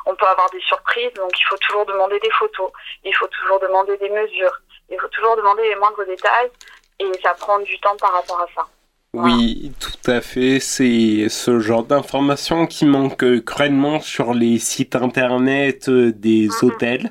On 0.06 0.14
peut 0.14 0.26
avoir 0.26 0.50
des 0.50 0.60
surprises, 0.60 1.12
donc 1.14 1.30
il 1.38 1.44
faut 1.48 1.56
toujours 1.58 1.86
demander 1.86 2.18
des 2.20 2.30
photos, 2.30 2.70
il 3.04 3.14
faut 3.14 3.26
toujours 3.28 3.60
demander 3.60 3.96
des 3.98 4.10
mesures, 4.10 4.60
il 4.90 4.98
faut 4.98 5.08
toujours 5.08 5.36
demander 5.36 5.62
les 5.62 5.76
moindres 5.76 6.04
détails, 6.06 6.50
et 6.98 7.10
ça 7.22 7.34
prend 7.34 7.58
du 7.60 7.78
temps 7.80 7.96
par 7.96 8.12
rapport 8.12 8.40
à 8.40 8.46
ça. 8.54 8.66
Oui, 9.14 9.72
tout 9.78 10.10
à 10.10 10.22
fait. 10.22 10.58
C'est 10.58 11.28
ce 11.28 11.60
genre 11.60 11.84
d'informations 11.84 12.66
qui 12.66 12.86
manque 12.86 13.44
cruellement 13.44 14.00
sur 14.00 14.32
les 14.32 14.58
sites 14.58 14.96
internet 14.96 15.88
euh, 15.88 16.12
des 16.12 16.48
hôtels, 16.62 17.10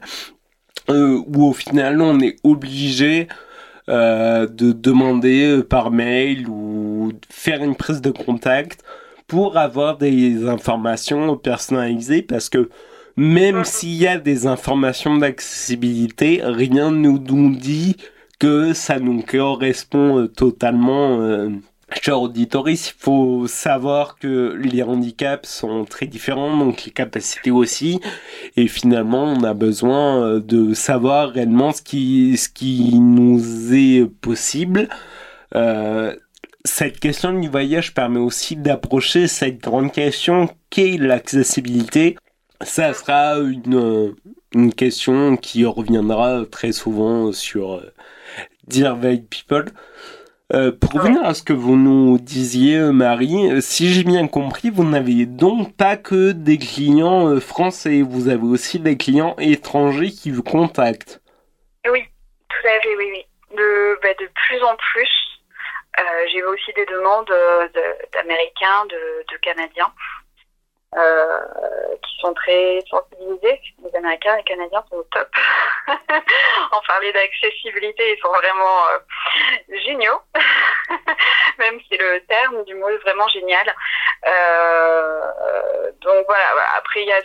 euh, 0.90 1.22
où 1.28 1.48
au 1.48 1.54
final 1.54 2.01
on 2.01 2.20
est 2.20 2.38
obligé 2.44 3.28
de 3.88 4.72
demander 4.72 5.63
par 5.70 5.92
mail 5.92 6.48
ou 6.48 7.12
faire 7.30 7.62
une 7.62 7.75
prise 7.75 8.00
de 8.00 8.12
contact 8.12 8.86
pour 9.32 9.56
avoir 9.56 9.98
des 9.98 10.46
informations 10.46 11.38
personnalisées 11.38 12.22
parce 12.22 12.50
que 12.50 12.70
même 13.16 13.64
s'il 13.64 13.94
y 13.94 14.06
a 14.06 14.18
des 14.18 14.46
informations 14.46 15.16
d'accessibilité, 15.16 16.42
rien 16.44 16.92
ne 16.92 17.12
nous 17.12 17.56
dit 17.56 17.96
que 18.40 18.74
ça 18.74 19.00
nous 19.00 19.22
correspond 19.22 20.20
euh, 20.20 20.28
totalement. 20.28 21.22
Euh, 21.22 21.48
cher 22.02 22.22
auditoris, 22.22 22.90
il 22.90 23.02
faut 23.02 23.48
savoir 23.48 24.18
que 24.18 24.60
les 24.62 24.84
handicaps 24.84 25.48
sont 25.48 25.86
très 25.86 26.08
différents, 26.08 26.58
donc 26.58 26.84
les 26.84 26.92
capacités 26.92 27.52
aussi, 27.52 28.02
et 28.58 28.68
finalement 28.68 29.24
on 29.24 29.46
a 29.46 29.54
besoin 29.54 30.22
euh, 30.22 30.40
de 30.42 30.74
savoir 30.74 31.30
réellement 31.30 31.72
ce 31.72 31.82
qui, 31.82 32.36
ce 32.36 32.50
qui 32.50 33.00
nous 33.00 33.74
est 33.74 34.06
possible. 34.20 34.90
Euh, 35.56 36.18
cette 36.65 37.00
question 37.00 37.34
du 37.34 37.50
voyage 37.50 37.94
permet 37.94 38.20
aussi 38.20 38.56
d'approcher 38.56 39.27
cette 39.27 39.60
grande 39.60 39.91
question 39.91 40.50
qu'est 40.70 40.98
l'accessibilité. 40.98 42.18
Ça 42.62 42.94
sera 42.94 43.38
une, 43.39 43.75
euh, 43.75 44.15
une 44.53 44.74
question 44.74 45.38
qui 45.38 45.65
reviendra 45.65 46.46
très 46.46 46.72
souvent 46.72 47.32
sur 47.32 47.75
euh, 47.75 47.94
Dear 48.68 48.98
People. 49.30 49.65
Euh, 50.53 50.72
pour 50.72 50.91
revenir 50.91 51.24
à 51.24 51.34
ce 51.34 51.44
que 51.44 51.53
vous 51.53 51.77
nous 51.77 52.20
disiez, 52.20 52.77
Marie, 52.91 53.62
si 53.62 53.88
j'ai 53.88 54.03
bien 54.03 54.27
compris, 54.27 54.70
vous 54.70 54.84
n'avez 54.84 55.25
donc 55.25 55.74
pas 55.77 55.96
que 55.96 56.34
des 56.34 56.58
clients 56.58 57.39
français, 57.39 58.01
vous 58.01 58.27
avez 58.27 58.44
aussi 58.44 58.77
des 58.77 58.98
clients 58.98 59.36
étrangers 59.39 60.12
qui 60.12 60.30
vous 60.30 60.44
contactent. 60.44 61.22
Oui, 61.89 62.01
tout 62.50 62.68
à 62.68 62.82
fait, 62.82 62.96
oui, 62.98 63.06
oui. 63.12 63.25
De, 63.56 64.00
bah, 64.03 64.10
de 64.20 64.27
plus 64.27 64.62
en 64.63 64.75
plus, 64.75 65.31
j'ai 66.31 66.39
eu 66.39 66.43
aussi 66.43 66.71
des 66.74 66.86
demandes 66.86 67.29
euh, 67.31 67.67
d'Américains, 68.13 68.86
de, 68.86 69.25
de, 69.31 69.38
Canadiens, 69.38 69.91
euh, 70.95 71.39
qui 72.03 72.17
sont 72.19 72.33
très 72.33 72.79
sensibilisés. 72.89 73.62
Les 73.83 73.95
Américains 73.95 74.36
et 74.36 74.38
les 74.38 74.43
Canadiens 74.43 74.83
sont 74.89 74.98
au 74.98 75.03
top. 75.03 75.29
en 75.88 76.81
parler 76.88 77.12
d'accessibilité, 77.13 78.13
ils 78.13 78.21
sont 78.21 78.31
vraiment 78.31 78.88
euh, 78.89 79.00
géniaux. 79.86 80.21
Même 81.60 81.79
si 81.81 81.98
le 81.98 82.19
terme 82.25 82.63
du 82.65 82.75
mot 82.75 82.89
est 82.89 82.98
vraiment 82.98 83.27
génial. 83.27 83.75
Euh, 84.27 85.91
donc 86.01 86.25
voilà, 86.27 86.45
après 86.77 87.01
il 87.01 87.07
y 87.07 87.13
a 87.13 87.21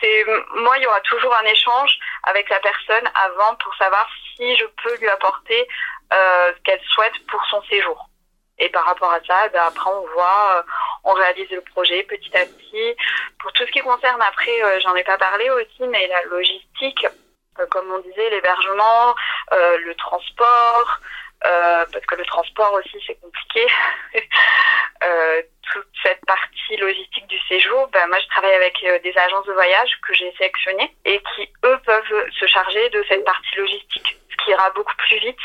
c'est 0.00 0.24
moi 0.54 0.76
il 0.78 0.82
y 0.82 0.86
aura 0.86 1.00
toujours 1.02 1.34
un 1.36 1.44
échange 1.44 1.98
avec 2.24 2.48
la 2.48 2.58
personne 2.60 3.08
avant 3.14 3.54
pour 3.56 3.74
savoir 3.76 4.08
si 4.34 4.56
je 4.56 4.64
peux 4.82 4.96
lui 4.96 5.08
apporter 5.08 5.68
euh, 6.12 6.52
ce 6.56 6.62
qu'elle 6.62 6.80
souhaite 6.88 7.26
pour 7.28 7.44
son 7.46 7.62
séjour. 7.64 8.09
Et 8.60 8.68
par 8.68 8.84
rapport 8.84 9.10
à 9.10 9.20
ça, 9.26 9.48
ben 9.48 9.62
après 9.66 9.90
on 9.90 10.06
voit, 10.12 10.56
euh, 10.58 10.62
on 11.04 11.12
réalise 11.14 11.50
le 11.50 11.62
projet 11.62 12.02
petit 12.02 12.36
à 12.36 12.44
petit. 12.44 12.96
Pour 13.40 13.52
tout 13.54 13.64
ce 13.66 13.72
qui 13.72 13.80
concerne 13.80 14.20
après, 14.20 14.62
euh, 14.62 14.78
j'en 14.80 14.94
ai 14.94 15.02
pas 15.02 15.16
parlé 15.16 15.48
aussi, 15.50 15.82
mais 15.88 16.06
la 16.08 16.22
logistique, 16.24 17.06
euh, 17.58 17.66
comme 17.70 17.90
on 17.90 17.98
disait, 18.00 18.30
l'hébergement, 18.30 19.14
le 19.52 19.94
transport, 19.94 21.00
parce 21.40 22.06
que 22.06 22.14
le 22.16 22.24
transport 22.26 22.72
aussi 22.74 23.02
c'est 23.06 23.18
compliqué. 23.20 23.66
toute 25.72 25.86
cette 26.02 26.24
partie 26.26 26.76
logistique 26.78 27.26
du 27.28 27.38
séjour, 27.48 27.88
ben 27.88 28.06
moi 28.08 28.18
je 28.18 28.26
travaille 28.28 28.54
avec 28.54 28.76
des 29.02 29.16
agences 29.16 29.46
de 29.46 29.52
voyage 29.52 29.90
que 30.06 30.12
j'ai 30.12 30.30
sélectionnées 30.36 30.94
et 31.04 31.22
qui 31.34 31.48
eux 31.64 31.78
peuvent 31.86 32.30
se 32.38 32.46
charger 32.46 32.90
de 32.90 33.04
cette 33.08 33.24
partie 33.24 33.56
logistique, 33.56 34.18
ce 34.30 34.44
qui 34.44 34.50
ira 34.50 34.68
beaucoup 34.70 34.96
plus 34.96 35.18
vite 35.20 35.38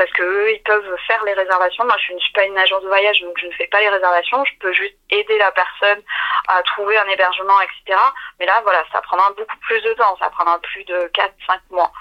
parce 0.00 0.12
que 0.12 0.22
eux, 0.22 0.50
ils 0.54 0.62
peuvent 0.62 0.96
faire 1.06 1.22
les 1.24 1.34
réservations. 1.34 1.84
Moi, 1.84 1.94
je 2.08 2.14
ne 2.14 2.18
suis 2.20 2.32
pas 2.32 2.44
une 2.44 2.56
agence 2.56 2.82
de 2.82 2.88
voyage, 2.88 3.20
donc 3.20 3.36
je 3.36 3.44
ne 3.44 3.52
fais 3.52 3.66
pas 3.66 3.80
les 3.80 3.90
réservations. 3.90 4.42
Je 4.46 4.52
peux 4.58 4.72
juste 4.72 4.94
aider 5.10 5.36
la 5.36 5.52
personne 5.52 6.02
à 6.48 6.62
trouver 6.62 6.96
un 6.96 7.06
hébergement, 7.06 7.60
etc. 7.60 8.00
Mais 8.38 8.46
là, 8.46 8.62
voilà, 8.62 8.82
ça 8.92 9.02
prendra 9.02 9.30
beaucoup 9.36 9.58
plus 9.58 9.78
de 9.82 9.92
temps. 9.92 10.16
Ça 10.18 10.30
prendra 10.30 10.58
plus 10.60 10.84
de 10.84 11.10
4-5 11.12 11.60
mois. 11.68 11.92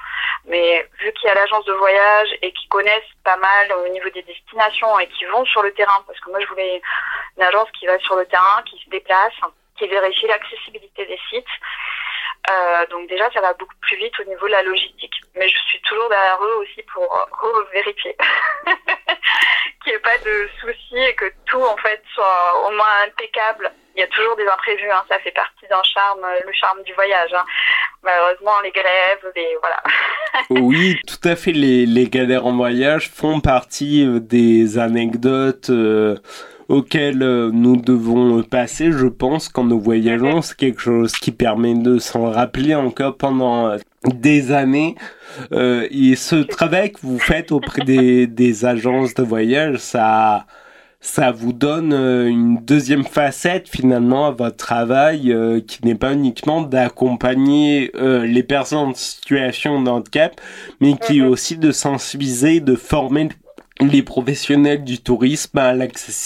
Mais 0.45 0.87
vu 0.99 1.11
qu'il 1.11 1.27
y 1.27 1.31
a 1.31 1.35
l'agence 1.35 1.65
de 1.65 1.73
voyage 1.73 2.29
et 2.41 2.53
qu'ils 2.53 2.69
connaissent 2.69 3.13
pas 3.25 3.35
mal 3.35 3.73
au 3.73 3.89
niveau 3.89 4.09
des 4.11 4.21
destinations 4.21 4.97
et 4.99 5.07
qui 5.07 5.25
vont 5.25 5.43
sur 5.43 5.61
le 5.61 5.73
terrain, 5.73 6.01
parce 6.07 6.21
que 6.21 6.29
moi, 6.29 6.39
je 6.39 6.47
voulais 6.47 6.81
une 7.35 7.43
agence 7.43 7.69
qui 7.77 7.85
va 7.85 7.99
sur 7.99 8.15
le 8.15 8.25
terrain, 8.27 8.63
qui 8.63 8.81
se 8.81 8.89
déplace, 8.89 9.33
qui 9.77 9.89
vérifie 9.89 10.27
l'accessibilité 10.27 11.05
des 11.05 11.19
sites 11.29 11.45
euh, 12.49 12.85
donc 12.89 13.07
déjà, 13.09 13.29
ça 13.31 13.41
va 13.41 13.53
beaucoup 13.53 13.75
plus 13.81 13.97
vite 13.97 14.13
au 14.19 14.23
niveau 14.23 14.47
de 14.47 14.51
la 14.51 14.63
logistique. 14.63 15.13
Mais 15.35 15.47
je 15.47 15.57
suis 15.69 15.81
toujours 15.81 16.09
derrière 16.09 16.39
eux 16.41 16.55
aussi 16.61 16.81
pour 16.93 17.27
vérifier 17.71 18.15
qu'il 19.83 19.93
n'y 19.93 19.97
ait 19.97 19.99
pas 19.99 20.17
de 20.17 20.49
soucis 20.59 20.97
et 20.97 21.15
que 21.15 21.25
tout 21.45 21.61
en 21.61 21.77
fait 21.77 22.01
soit 22.13 22.67
au 22.67 22.71
moins 22.71 23.05
impeccable. 23.05 23.71
Il 23.95 23.99
y 24.01 24.03
a 24.03 24.07
toujours 24.07 24.35
des 24.35 24.47
imprévus, 24.47 24.89
hein. 24.89 25.03
ça 25.09 25.19
fait 25.19 25.31
partie 25.31 25.67
d'un 25.69 25.83
charme, 25.83 26.25
le 26.45 26.53
charme 26.53 26.81
du 26.83 26.93
voyage. 26.93 27.33
Hein. 27.33 27.45
Malheureusement, 28.03 28.59
les 28.63 28.71
grèves, 28.71 29.31
les 29.35 29.57
voilà. 29.61 29.83
oui, 30.49 30.97
tout 31.07 31.27
à 31.27 31.35
fait. 31.35 31.51
Les, 31.51 31.85
les 31.85 32.07
galères 32.07 32.45
en 32.45 32.55
voyage 32.55 33.09
font 33.09 33.41
partie 33.41 34.05
euh, 34.05 34.19
des 34.19 34.77
anecdotes. 34.77 35.69
Euh, 35.69 36.17
auquel 36.69 37.23
euh, 37.23 37.49
nous 37.51 37.75
devons 37.75 38.43
passer, 38.43 38.91
je 38.91 39.07
pense, 39.07 39.49
quand 39.49 39.63
nous 39.63 39.79
voyageons. 39.81 40.43
C'est 40.43 40.55
quelque 40.55 40.81
chose 40.81 41.13
qui 41.13 41.31
permet 41.31 41.73
de 41.73 41.97
s'en 41.97 42.29
rappeler 42.29 42.75
encore 42.75 43.17
pendant 43.17 43.67
euh, 43.67 43.77
des 44.05 44.51
années. 44.51 44.95
Euh, 45.51 45.87
et 45.89 46.15
ce 46.15 46.35
travail 46.35 46.91
que 46.91 46.99
vous 47.01 47.19
faites 47.19 47.51
auprès 47.51 47.81
des, 47.81 48.27
des 48.27 48.65
agences 48.65 49.15
de 49.15 49.23
voyage, 49.23 49.77
ça, 49.77 50.45
ça 51.01 51.31
vous 51.31 51.53
donne 51.53 51.91
une 51.91 52.57
deuxième 52.57 53.03
facette 53.03 53.67
finalement 53.67 54.27
à 54.27 54.31
votre 54.31 54.57
travail 54.57 55.35
qui 55.65 55.85
n'est 55.85 55.95
pas 55.95 56.13
uniquement 56.13 56.61
d'accompagner 56.61 57.91
les 57.95 58.43
personnes 58.43 58.89
en 58.89 58.93
situation 58.93 59.81
de 59.81 59.89
handicap, 59.89 60.39
mais 60.81 60.95
qui 60.97 61.19
est 61.19 61.25
aussi 61.25 61.57
de 61.57 61.71
sensibiliser, 61.71 62.59
de 62.59 62.75
former 62.75 63.29
les 63.81 64.03
professionnels 64.03 64.83
du 64.83 64.99
tourisme 64.99 65.59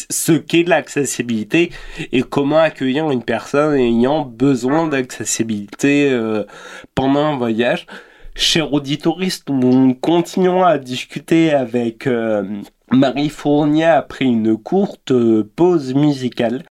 ce 0.10 0.32
qu'est 0.32 0.64
l'accessibilité 0.64 1.72
et 2.12 2.24
comment 2.24 2.58
accueillir 2.58 3.12
une 3.12 3.24
personne 3.24 3.76
ayant 3.76 4.26
besoin 4.26 4.88
d'accessibilité 4.88 6.10
euh, 6.12 6.44
pendant 6.96 7.26
un 7.26 7.38
voyage. 7.38 7.86
Chers 8.36 8.74
auditoristes, 8.74 9.50
nous 9.50 9.94
continuons 9.94 10.64
à 10.64 10.80
discuter 10.80 11.52
avec 11.54 12.08
euh, 12.08 12.44
Marie 12.92 13.30
Fournier 13.30 13.86
après 13.86 14.26
une 14.26 14.58
courte 14.58 15.12
euh, 15.12 15.48
pause 15.56 15.94
musicale. 15.94 16.64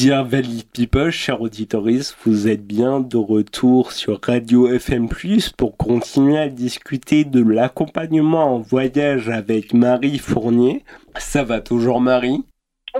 Dear 0.00 0.24
Valley 0.24 0.64
People, 0.72 1.10
chers 1.10 1.40
auditoristes, 1.40 2.16
vous 2.24 2.48
êtes 2.48 2.66
bien 2.66 2.98
de 3.00 3.16
retour 3.16 3.92
sur 3.92 4.20
Radio 4.20 4.66
FM+, 4.68 5.08
pour 5.56 5.76
continuer 5.76 6.38
à 6.38 6.48
discuter 6.48 7.24
de 7.24 7.40
l'accompagnement 7.40 8.56
en 8.56 8.58
voyage 8.58 9.28
avec 9.28 9.72
Marie 9.72 10.18
Fournier. 10.18 10.84
Ça 11.16 11.44
va 11.44 11.60
toujours 11.60 12.00
Marie? 12.00 12.44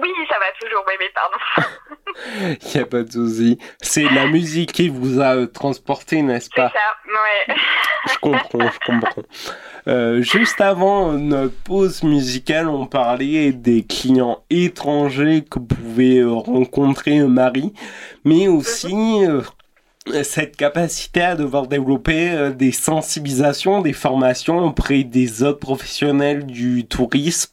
Oui, 0.01 0.11
ça 0.29 0.37
va 0.39 0.47
toujours, 0.61 0.85
mais 0.87 1.11
pardon. 1.15 1.71
Il 2.41 2.75
n'y 2.75 2.81
a 2.81 2.87
pas 2.87 3.03
de 3.03 3.13
souci. 3.13 3.59
C'est 3.81 4.05
la 4.05 4.27
musique 4.27 4.73
qui 4.73 4.89
vous 4.89 5.21
a 5.21 5.37
euh, 5.37 5.47
transporté, 5.47 6.23
n'est-ce 6.23 6.51
pas? 6.55 6.73
C'est 6.73 6.79
ça, 6.79 7.55
ouais. 7.55 7.57
je 8.13 8.19
comprends, 8.19 8.71
je 8.71 8.79
comprends. 8.87 9.23
Euh, 9.87 10.23
juste 10.23 10.61
avant 10.61 11.13
notre 11.13 11.55
pause 11.63 12.03
musicale, 12.03 12.69
on 12.69 12.87
parlait 12.87 13.53
des 13.53 13.83
clients 13.83 14.43
étrangers 14.49 15.45
que 15.49 15.59
pouvait 15.59 16.19
euh, 16.19 16.33
rencontrer 16.33 17.21
Marie, 17.21 17.75
mais 18.25 18.49
aussi 18.49 18.95
euh, 19.27 19.43
cette 20.23 20.57
capacité 20.57 21.23
à 21.23 21.37
devoir 21.37 21.67
développer 21.67 22.53
des 22.57 22.73
sensibilisations, 22.73 23.83
des 23.83 23.93
formations 23.93 24.59
auprès 24.59 25.03
des 25.03 25.43
autres 25.43 25.61
professionnels 25.61 26.47
du 26.47 26.87
tourisme 26.87 27.51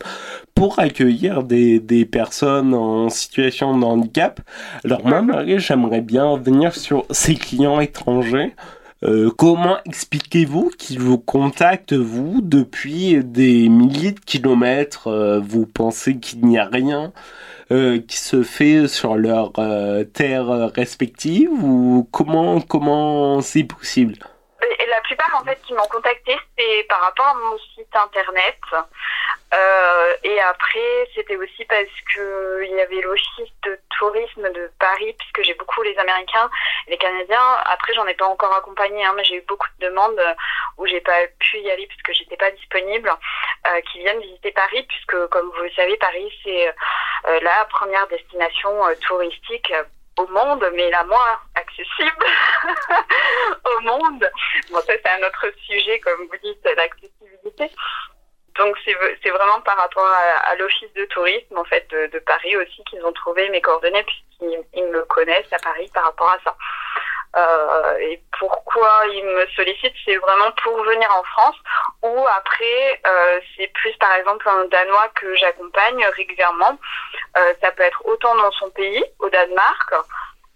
pour 0.56 0.80
accueillir 0.80 1.44
des, 1.44 1.80
des 1.80 2.06
personnes 2.06 2.74
en 2.74 3.10
situation 3.10 3.78
de 3.78 3.84
handicap. 3.84 4.42
Alors 4.84 5.06
moi, 5.06 5.22
Marie, 5.22 5.60
j'aimerais 5.60 6.02
bien 6.02 6.26
revenir 6.26 6.76
sur 6.76 7.06
ces 7.10 7.36
clients 7.36 7.80
étrangers. 7.80 8.54
Euh, 9.04 9.32
comment 9.36 9.78
expliquez-vous 9.86 10.70
qu'ils 10.78 11.00
vous 11.00 11.18
contactent, 11.18 11.94
vous, 11.94 12.42
depuis 12.42 13.24
des 13.24 13.68
milliers 13.68 14.12
de 14.12 14.20
kilomètres 14.20 15.08
euh, 15.08 15.40
Vous 15.40 15.66
pensez 15.66 16.18
qu'il 16.18 16.46
n'y 16.46 16.60
a 16.60 16.66
rien 16.66 17.12
euh, 17.72 18.00
qui 18.00 18.18
se 18.18 18.44
fait 18.44 18.88
sur 18.88 19.16
leur 19.16 19.54
terre 20.14 20.72
respective 20.76 21.52
ou 21.52 22.08
comment 22.12 22.62
comment 22.62 23.42
c'est 23.42 23.64
possible? 23.64 24.16
Plupart 25.12 25.42
en 25.42 25.44
fait 25.44 25.62
qui 25.64 25.74
m'ont 25.74 25.88
contacté 25.88 26.38
c'est 26.58 26.86
par 26.88 27.02
rapport 27.02 27.28
à 27.28 27.34
mon 27.34 27.58
site 27.76 27.94
internet 27.94 28.60
euh, 29.54 30.16
et 30.24 30.40
après, 30.40 31.10
c'était 31.14 31.36
aussi 31.36 31.66
parce 31.66 31.92
que 32.14 32.64
il 32.64 32.72
y 32.72 32.80
avait 32.80 33.02
l'office 33.02 33.52
de 33.64 33.78
tourisme 33.98 34.50
de 34.50 34.72
Paris, 34.80 35.14
puisque 35.20 35.42
j'ai 35.42 35.56
beaucoup 35.56 35.82
les 35.82 35.98
Américains 35.98 36.50
et 36.88 36.92
les 36.92 36.98
Canadiens. 36.98 37.58
Après, 37.66 37.94
j'en 37.94 38.08
ai 38.08 38.14
pas 38.14 38.28
encore 38.28 38.56
accompagné, 38.56 39.04
hein, 39.04 39.14
mais 39.16 39.26
j'ai 39.26 39.36
eu 39.36 39.46
beaucoup 39.48 39.68
de 39.80 39.88
demandes 39.88 40.22
où 40.78 40.88
j'ai 40.88 41.02
pas 41.02 41.28
pu 41.40 41.60
y 41.60 41.70
aller 41.70 41.86
puisque 41.88 42.14
j'étais 42.14 42.38
pas 42.38 42.52
disponible, 42.52 43.14
euh, 43.68 43.82
qui 43.92 44.00
viennent 44.00 44.22
visiter 44.22 44.52
Paris, 44.52 44.84
puisque 44.88 45.28
comme 45.28 45.50
vous 45.50 45.64
le 45.64 45.72
savez, 45.72 45.98
Paris 45.98 46.32
c'est 46.44 46.70
euh, 46.70 47.40
la 47.42 47.66
première 47.66 48.08
destination 48.08 48.88
euh, 48.88 48.96
touristique 49.06 49.74
au 50.18 50.28
monde, 50.28 50.66
mais 50.74 50.90
la 50.90 51.04
moins 51.06 51.40
accessible 51.56 52.26
au 53.66 53.80
monde. 53.82 54.30
Bon, 54.72 54.80
ça 54.80 54.94
c'est 54.94 55.10
un 55.10 55.28
autre 55.28 55.46
sujet, 55.66 56.00
comme 56.00 56.28
vous 56.28 56.38
dites, 56.44 56.64
l'accessibilité. 56.76 57.72
Donc 58.56 58.76
c'est 58.86 59.30
vraiment 59.30 59.62
par 59.62 59.78
rapport 59.78 60.06
à, 60.06 60.56
l'office 60.56 60.92
de 60.94 61.06
tourisme 61.06 61.58
en 61.58 61.64
fait 61.64 61.90
de, 61.90 62.20
Paris 62.20 62.56
aussi 62.58 62.84
qu'ils 62.90 63.04
ont 63.06 63.14
trouvé 63.14 63.50
mes 63.50 63.62
coordonnées 63.62 64.04
puisqu'ils 64.04 64.84
me 64.84 65.04
connaissent 65.06 65.52
à 65.54 65.60
Paris 65.60 65.90
par 65.94 66.04
rapport 66.04 66.32
à 66.32 66.40
ça. 66.44 66.56
Euh, 67.38 67.98
et 68.00 68.22
pourquoi 68.40 68.90
ils 69.14 69.24
me 69.24 69.48
sollicitent, 69.56 69.96
c'est 70.04 70.18
vraiment 70.18 70.52
pour 70.64 70.84
venir 70.84 71.10
en 71.16 71.24
France 71.24 71.56
ou 72.04 72.28
après 72.28 73.02
euh, 73.08 73.40
c'est 73.56 73.68
plus 73.68 73.94
par 73.94 74.14
exemple 74.16 74.50
un 74.50 74.66
Danois 74.66 75.08
que 75.16 75.34
j'accompagne 75.36 76.06
régulièrement. 76.18 76.78
Euh, 77.38 77.54
ça 77.62 77.72
peut 77.72 77.84
être 77.84 78.06
autant 78.06 78.36
dans 78.36 78.52
son 78.52 78.70
pays, 78.72 79.04
au 79.20 79.30
Danemark, 79.30 79.94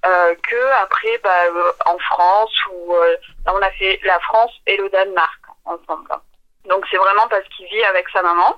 euh, 0.05 0.35
que 0.49 0.71
après 0.83 1.17
bah, 1.23 1.45
euh, 1.45 1.71
en 1.85 1.97
France 1.97 2.53
ou 2.71 2.93
euh, 2.93 3.15
là 3.45 3.53
on 3.55 3.61
a 3.61 3.71
fait 3.71 3.99
la 4.03 4.19
France 4.19 4.51
et 4.67 4.75
le 4.75 4.89
Danemark 4.89 5.39
ensemble. 5.63 6.09
Donc 6.67 6.85
c'est 6.89 6.97
vraiment 6.97 7.27
parce 7.27 7.47
qu'il 7.49 7.67
vit 7.67 7.83
avec 7.83 8.07
sa 8.09 8.21
maman 8.21 8.57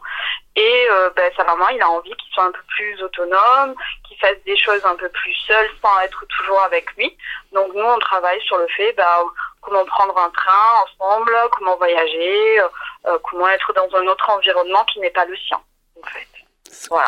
et 0.56 0.88
euh, 0.90 1.10
ben, 1.16 1.32
sa 1.38 1.44
maman, 1.44 1.70
il 1.70 1.82
a 1.82 1.90
envie 1.90 2.16
qu'il 2.16 2.34
soit 2.34 2.46
un 2.46 2.52
peu 2.52 2.64
plus 2.70 3.04
autonome, 3.04 3.76
qu'il 4.08 4.18
fasse 4.18 4.42
des 4.46 4.58
choses 4.58 4.84
un 4.86 4.96
peu 4.96 5.08
plus 5.10 5.34
seul 5.46 5.70
sans 5.82 6.00
être 6.02 6.26
toujours 6.26 6.62
avec 6.64 6.92
lui. 6.96 7.16
Donc 7.52 7.74
nous, 7.76 7.86
on 7.86 8.00
travaille 8.00 8.42
sur 8.42 8.58
le 8.58 8.68
fait 8.70 8.94
bah, 8.94 9.24
comment 9.62 9.86
prendre 9.86 10.18
un 10.18 10.30
train 10.32 10.84
ensemble, 10.84 11.36
comment 11.52 11.76
voyager, 11.78 12.60
euh, 13.06 13.18
comment 13.30 13.48
être 13.50 13.72
dans 13.74 13.98
un 13.98 14.08
autre 14.08 14.30
environnement 14.30 14.84
qui 14.86 15.00
n'est 15.00 15.12
pas 15.12 15.26
le 15.26 15.36
sien, 15.38 15.62
en 16.02 16.08
fait. 16.08 16.37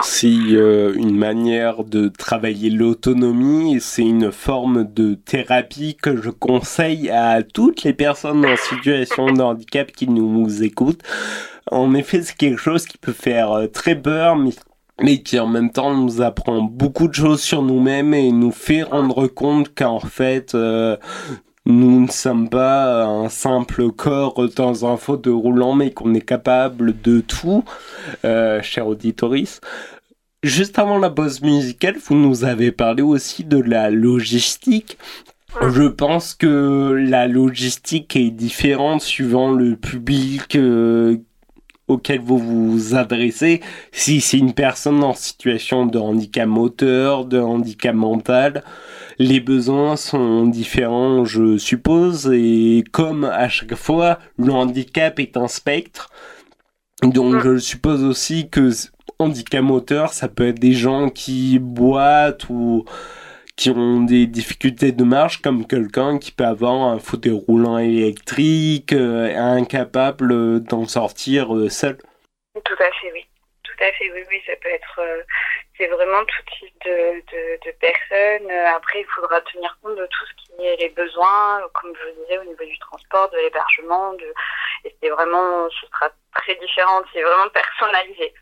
C'est 0.02 0.28
euh, 0.28 0.94
une 0.96 1.16
manière 1.16 1.84
de 1.84 2.08
travailler 2.10 2.70
l'autonomie 2.70 3.80
c'est 3.80 4.04
une 4.04 4.32
forme 4.32 4.86
de 4.94 5.14
thérapie 5.14 5.96
que 5.96 6.22
je 6.22 6.30
conseille 6.30 7.10
à 7.10 7.44
toutes 7.44 7.84
les 7.84 7.94
personnes 7.94 8.46
en 8.46 8.56
situation 8.56 9.32
de 9.32 9.42
handicap 9.42 9.92
qui 9.92 10.08
nous 10.08 10.64
écoutent. 10.64 11.04
En 11.72 11.94
effet, 11.94 12.22
c'est 12.22 12.36
quelque 12.36 12.60
chose 12.60 12.86
qui 12.86 12.98
peut 12.98 13.14
faire 13.14 13.52
euh, 13.52 13.68
très 13.68 13.96
peur, 13.96 14.36
mais 14.36 14.52
mais 15.02 15.22
qui 15.22 15.40
en 15.40 15.48
même 15.48 15.72
temps 15.72 15.96
nous 15.96 16.22
apprend 16.22 16.62
beaucoup 16.62 17.08
de 17.08 17.14
choses 17.14 17.42
sur 17.42 17.62
nous-mêmes 17.62 18.14
et 18.14 18.32
nous 18.32 18.52
fait 18.52 18.84
rendre 18.84 19.28
compte 19.28 19.74
qu'en 19.74 20.00
fait 20.00 20.54
euh, 20.56 20.98
nous 21.70 22.02
ne 22.02 22.12
sommes 22.12 22.50
pas 22.50 23.06
un 23.06 23.30
simple 23.30 23.92
corps 23.92 24.50
dans 24.56 24.92
un 24.92 24.98
fauteuil 24.98 25.34
roulant 25.34 25.74
mais 25.74 25.92
qu'on 25.92 26.14
est 26.14 26.22
capable 26.22 27.00
de 27.02 27.22
tout, 27.22 27.64
euh, 28.26 28.62
cher 28.62 28.88
auditoris. 28.88 29.62
Juste 30.42 30.80
avant 30.80 30.98
la 30.98 31.10
pause 31.10 31.42
musicale, 31.42 31.98
vous 31.98 32.16
nous 32.16 32.44
avez 32.44 32.72
parlé 32.72 33.04
aussi 33.04 33.44
de 33.44 33.62
la 33.62 33.90
logistique. 33.90 34.98
Je 35.62 35.84
pense 35.84 36.34
que 36.34 36.94
la 37.08 37.28
logistique 37.28 38.16
est 38.16 38.32
différente 38.32 39.02
suivant 39.02 39.52
le 39.52 39.76
public 39.76 40.56
euh, 40.56 41.18
auquel 41.90 42.22
vous 42.22 42.38
vous 42.38 42.96
adressez. 42.96 43.62
Si 43.92 44.22
c'est 44.22 44.38
une 44.38 44.54
personne 44.54 45.04
en 45.04 45.14
situation 45.14 45.86
de 45.86 46.00
handicap 46.00 46.48
moteur, 46.48 47.26
de 47.26 47.40
handicap 47.40 47.94
mental, 47.94 48.64
les 49.18 49.42
besoins 49.42 49.98
sont 49.98 50.46
différents, 50.46 51.26
je 51.26 51.58
suppose. 51.58 52.32
Et 52.32 52.86
comme 52.92 53.26
à 53.26 53.50
chaque 53.50 53.76
fois, 53.76 54.20
le 54.38 54.54
handicap 54.54 55.20
est 55.20 55.36
un 55.36 55.50
spectre. 55.50 56.10
Donc 57.04 57.42
je 57.44 57.58
suppose 57.58 58.04
aussi 58.04 58.50
que 58.50 58.72
handicap 59.20 59.64
moteur, 59.64 60.14
ça 60.14 60.28
peut 60.28 60.48
être 60.48 60.60
des 60.60 60.74
gens 60.74 61.10
qui 61.10 61.60
boitent 61.60 62.50
ou 62.50 62.86
qui 63.60 63.70
ont 63.72 64.00
des 64.06 64.26
difficultés 64.26 64.94
de 64.94 65.04
marche, 65.04 65.42
comme 65.42 65.68
quelqu'un 65.68 66.18
qui 66.18 66.32
peut 66.32 66.46
avoir 66.46 66.76
un 66.76 66.98
fauteuil 66.98 67.44
roulant 67.46 67.78
électrique, 67.78 68.94
euh, 68.94 69.36
incapable 69.36 70.64
d'en 70.64 70.88
sortir 70.88 71.54
euh, 71.54 71.68
seul. 71.68 71.98
Tout 72.64 72.80
à 72.80 72.90
fait, 73.02 73.12
oui. 73.12 73.26
Tout 73.64 73.84
à 73.84 73.92
fait, 73.92 74.10
oui, 74.14 74.24
oui, 74.32 74.42
ça 74.48 74.54
peut 74.62 74.70
être. 74.70 75.00
Euh, 75.00 75.22
c'est 75.78 75.88
vraiment 75.88 76.24
tout 76.24 76.44
type 76.58 76.74
de, 76.86 77.20
de, 77.66 77.72
personnes. 77.80 78.50
Après, 78.78 79.02
il 79.02 79.08
faudra 79.14 79.42
tenir 79.42 79.78
compte 79.84 79.98
de 79.98 80.06
tout 80.06 80.26
ce 80.26 80.56
qui 80.56 80.66
est 80.66 80.78
les 80.78 80.90
besoins, 80.90 81.62
comme 81.74 81.94
je 81.96 82.10
vous 82.10 82.24
disais, 82.24 82.38
au 82.38 82.46
niveau 82.46 82.64
du 82.64 82.80
transport, 82.80 83.30
de 83.32 83.38
l'hébergement. 83.40 84.14
De... 84.14 84.34
Et 84.86 84.96
c'est 85.02 85.10
vraiment, 85.10 85.70
ce 85.70 85.86
sera 85.88 86.10
très 86.36 86.56
différent. 86.56 87.02
C'est 87.14 87.24
vraiment 87.24 87.50
personnalisé. 87.50 88.34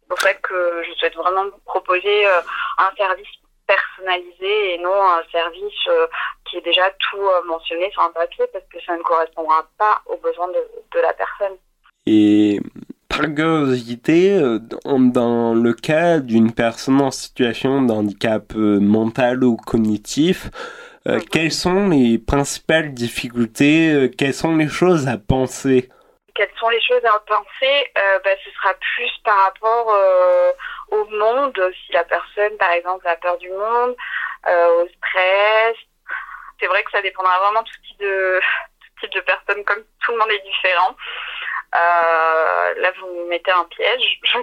C'est 0.00 0.08
pour 0.08 0.20
ça 0.20 0.34
que 0.34 0.82
je 0.86 0.92
souhaite 0.94 1.14
vraiment 1.14 1.44
vous 1.44 1.60
proposer 1.64 2.26
un 2.26 2.90
service 2.96 3.28
personnalisé 3.68 4.74
et 4.74 4.78
non 4.78 4.94
un 4.94 5.22
service 5.30 5.86
euh, 5.88 6.06
qui 6.44 6.56
est 6.56 6.62
déjà 6.62 6.90
tout 7.10 7.20
euh, 7.20 7.44
mentionné 7.46 7.90
sur 7.92 8.02
un 8.02 8.10
papier 8.10 8.46
parce 8.52 8.64
que 8.72 8.78
ça 8.84 8.96
ne 8.96 9.02
correspondra 9.02 9.68
pas 9.78 10.02
aux 10.06 10.16
besoins 10.16 10.48
de, 10.48 10.60
de 10.94 11.00
la 11.00 11.12
personne. 11.12 11.56
Et 12.06 12.60
par 13.08 13.20
curiosité, 13.34 14.32
euh, 14.32 14.58
dans 14.58 15.54
le 15.54 15.72
cas 15.74 16.18
d'une 16.18 16.52
personne 16.52 17.00
en 17.00 17.10
situation 17.10 17.82
de 17.82 17.92
handicap 17.92 18.54
mental 18.54 19.44
ou 19.44 19.56
cognitif, 19.56 20.46
mhm. 21.04 21.22
quelles 21.30 21.52
sont 21.52 21.88
les 21.90 22.18
principales 22.18 22.94
difficultés, 22.94 24.10
quelles 24.16 24.34
sont 24.34 24.56
les 24.56 24.68
choses 24.68 25.06
à 25.08 25.18
penser? 25.18 25.90
Quelles 26.38 26.48
sont 26.60 26.68
les 26.68 26.80
choses 26.80 27.04
à 27.04 27.18
penser? 27.26 27.84
Euh, 27.98 28.18
bah, 28.24 28.30
Ce 28.44 28.50
sera 28.52 28.72
plus 28.74 29.10
par 29.24 29.36
rapport 29.44 29.92
au 30.90 31.04
monde, 31.06 31.60
si 31.86 31.92
la 31.92 32.04
personne, 32.04 32.56
par 32.58 32.70
exemple, 32.72 33.06
a 33.06 33.16
peur 33.16 33.36
du 33.38 33.50
monde, 33.50 33.96
euh, 34.46 34.82
au 34.82 34.88
stress. 34.88 35.76
C'est 36.60 36.66
vrai 36.66 36.82
que 36.82 36.90
ça 36.90 37.02
dépendra 37.02 37.38
vraiment 37.38 37.62
tout 37.62 37.74
type 37.86 38.00
de, 38.00 38.40
tout 38.80 39.06
type 39.06 39.14
de 39.14 39.20
personnes, 39.20 39.64
comme 39.64 39.84
tout 40.04 40.12
le 40.12 40.18
monde 40.18 40.30
est 40.30 40.44
différent. 40.44 40.96
là, 41.72 42.92
vous 43.00 43.06
me 43.06 43.28
mettez 43.28 43.50
un 43.50 43.64
piège. 43.64 44.20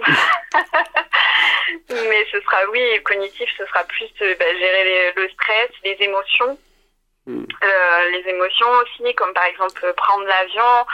Mais 1.90 2.26
ce 2.30 2.40
sera, 2.40 2.64
oui, 2.70 3.02
cognitif, 3.02 3.50
ce 3.56 3.66
sera 3.66 3.84
plus 3.84 4.10
bah, 4.20 4.54
gérer 4.58 5.12
le 5.16 5.28
stress, 5.30 5.70
les 5.84 5.96
émotions. 6.00 6.58
Mm. 7.26 7.44
Euh, 7.64 8.10
les 8.10 8.30
émotions 8.30 8.70
aussi, 8.82 9.14
comme 9.14 9.34
par 9.34 9.44
exemple 9.44 9.92
prendre 9.96 10.24
l'avion. 10.24 10.86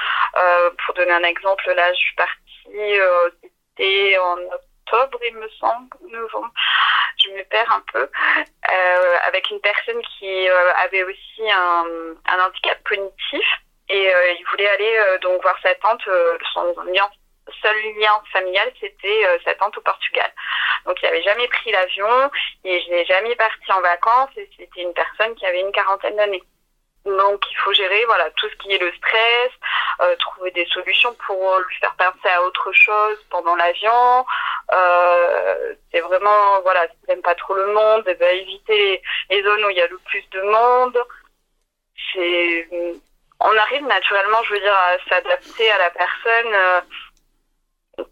Euh, 0.43 0.71
pour 0.85 0.95
donner 0.95 1.12
un 1.12 1.25
exemple, 1.25 1.71
là, 1.75 1.93
je 1.93 1.99
suis 1.99 2.15
partie, 2.15 2.99
euh, 2.99 3.31
en 4.21 4.37
octobre, 4.92 5.18
il 5.26 5.37
me 5.37 5.48
semble, 5.61 5.88
novembre. 6.09 6.52
Je 7.24 7.31
me 7.31 7.42
perds 7.44 7.72
un 7.72 7.85
peu. 7.92 8.09
Euh, 8.70 9.16
avec 9.26 9.48
une 9.50 9.61
personne 9.61 10.00
qui 10.18 10.48
euh, 10.48 10.72
avait 10.85 11.05
aussi 11.05 11.50
un, 11.50 12.44
handicap 12.44 12.83
cognitif 12.85 13.46
et 13.88 14.11
il 14.38 14.44
voulait 14.50 14.68
aller 14.70 15.18
donc 15.20 15.42
voir 15.42 15.57
sa 15.62 15.74
tante, 15.74 16.02
son 16.55 16.72
seul 17.61 17.76
lien 17.98 18.22
familial, 18.33 18.70
c'était 18.81 19.26
euh, 19.26 19.38
sa 19.44 19.55
tante 19.55 19.76
au 19.76 19.81
Portugal. 19.81 20.31
Donc 20.87 20.96
il 21.02 21.07
n'avait 21.07 21.22
jamais 21.22 21.48
pris 21.48 21.70
l'avion 21.70 22.31
et 22.64 22.81
je 22.81 22.90
n'ai 22.90 23.05
jamais 23.05 23.35
parti 23.37 23.72
en 23.72 23.81
vacances 23.81 24.31
et 24.37 24.48
c'était 24.57 24.83
une 24.83 24.94
personne 24.94 25.35
qui 25.35 25.46
avait 25.46 25.61
une 25.61 25.72
quarantaine 25.72 26.16
d'années. 26.16 26.42
Donc 27.05 27.43
il 27.51 27.57
faut 27.57 27.73
gérer 27.73 28.05
voilà 28.05 28.31
tout 28.37 28.49
ce 28.49 28.57
qui 28.57 28.73
est 28.73 28.79
le 28.79 28.93
stress, 28.93 29.51
euh, 30.01 30.15
trouver 30.17 30.53
des 30.53 30.67
solutions 30.67 31.15
pour 31.27 31.59
lui 31.59 31.77
faire 31.77 31.95
penser 31.97 32.29
à 32.33 32.43
autre 32.43 32.73
chose 32.73 33.19
pendant 33.31 33.57
l'avion. 33.57 34.25
Euh, 34.73 35.75
c'est 35.91 36.01
vraiment 36.01 36.61
voilà, 36.62 36.87
si 36.87 37.09
n'aime 37.09 37.23
pas 37.23 37.35
trop 37.35 37.55
le 37.55 37.73
monde, 37.73 38.05
eh 38.07 38.15
ben, 38.15 38.37
éviter 38.37 39.03
les, 39.31 39.43
zones 39.43 39.65
où 39.65 39.71
il 39.71 39.77
y 39.77 39.83
a 39.83 39.88
le 39.88 39.99
plus 39.99 40.25
de 40.31 40.43
monde. 40.43 40.99
C'est 42.12 42.69
on 43.41 43.57
arrive 43.57 43.85
naturellement, 43.87 44.43
je 44.45 44.55
veux 44.55 44.61
dire, 44.61 44.73
à 44.73 44.97
s'adapter 45.09 45.71
à 45.73 45.79
la 45.79 45.91
personne. 45.91 46.55
Euh, 46.55 46.81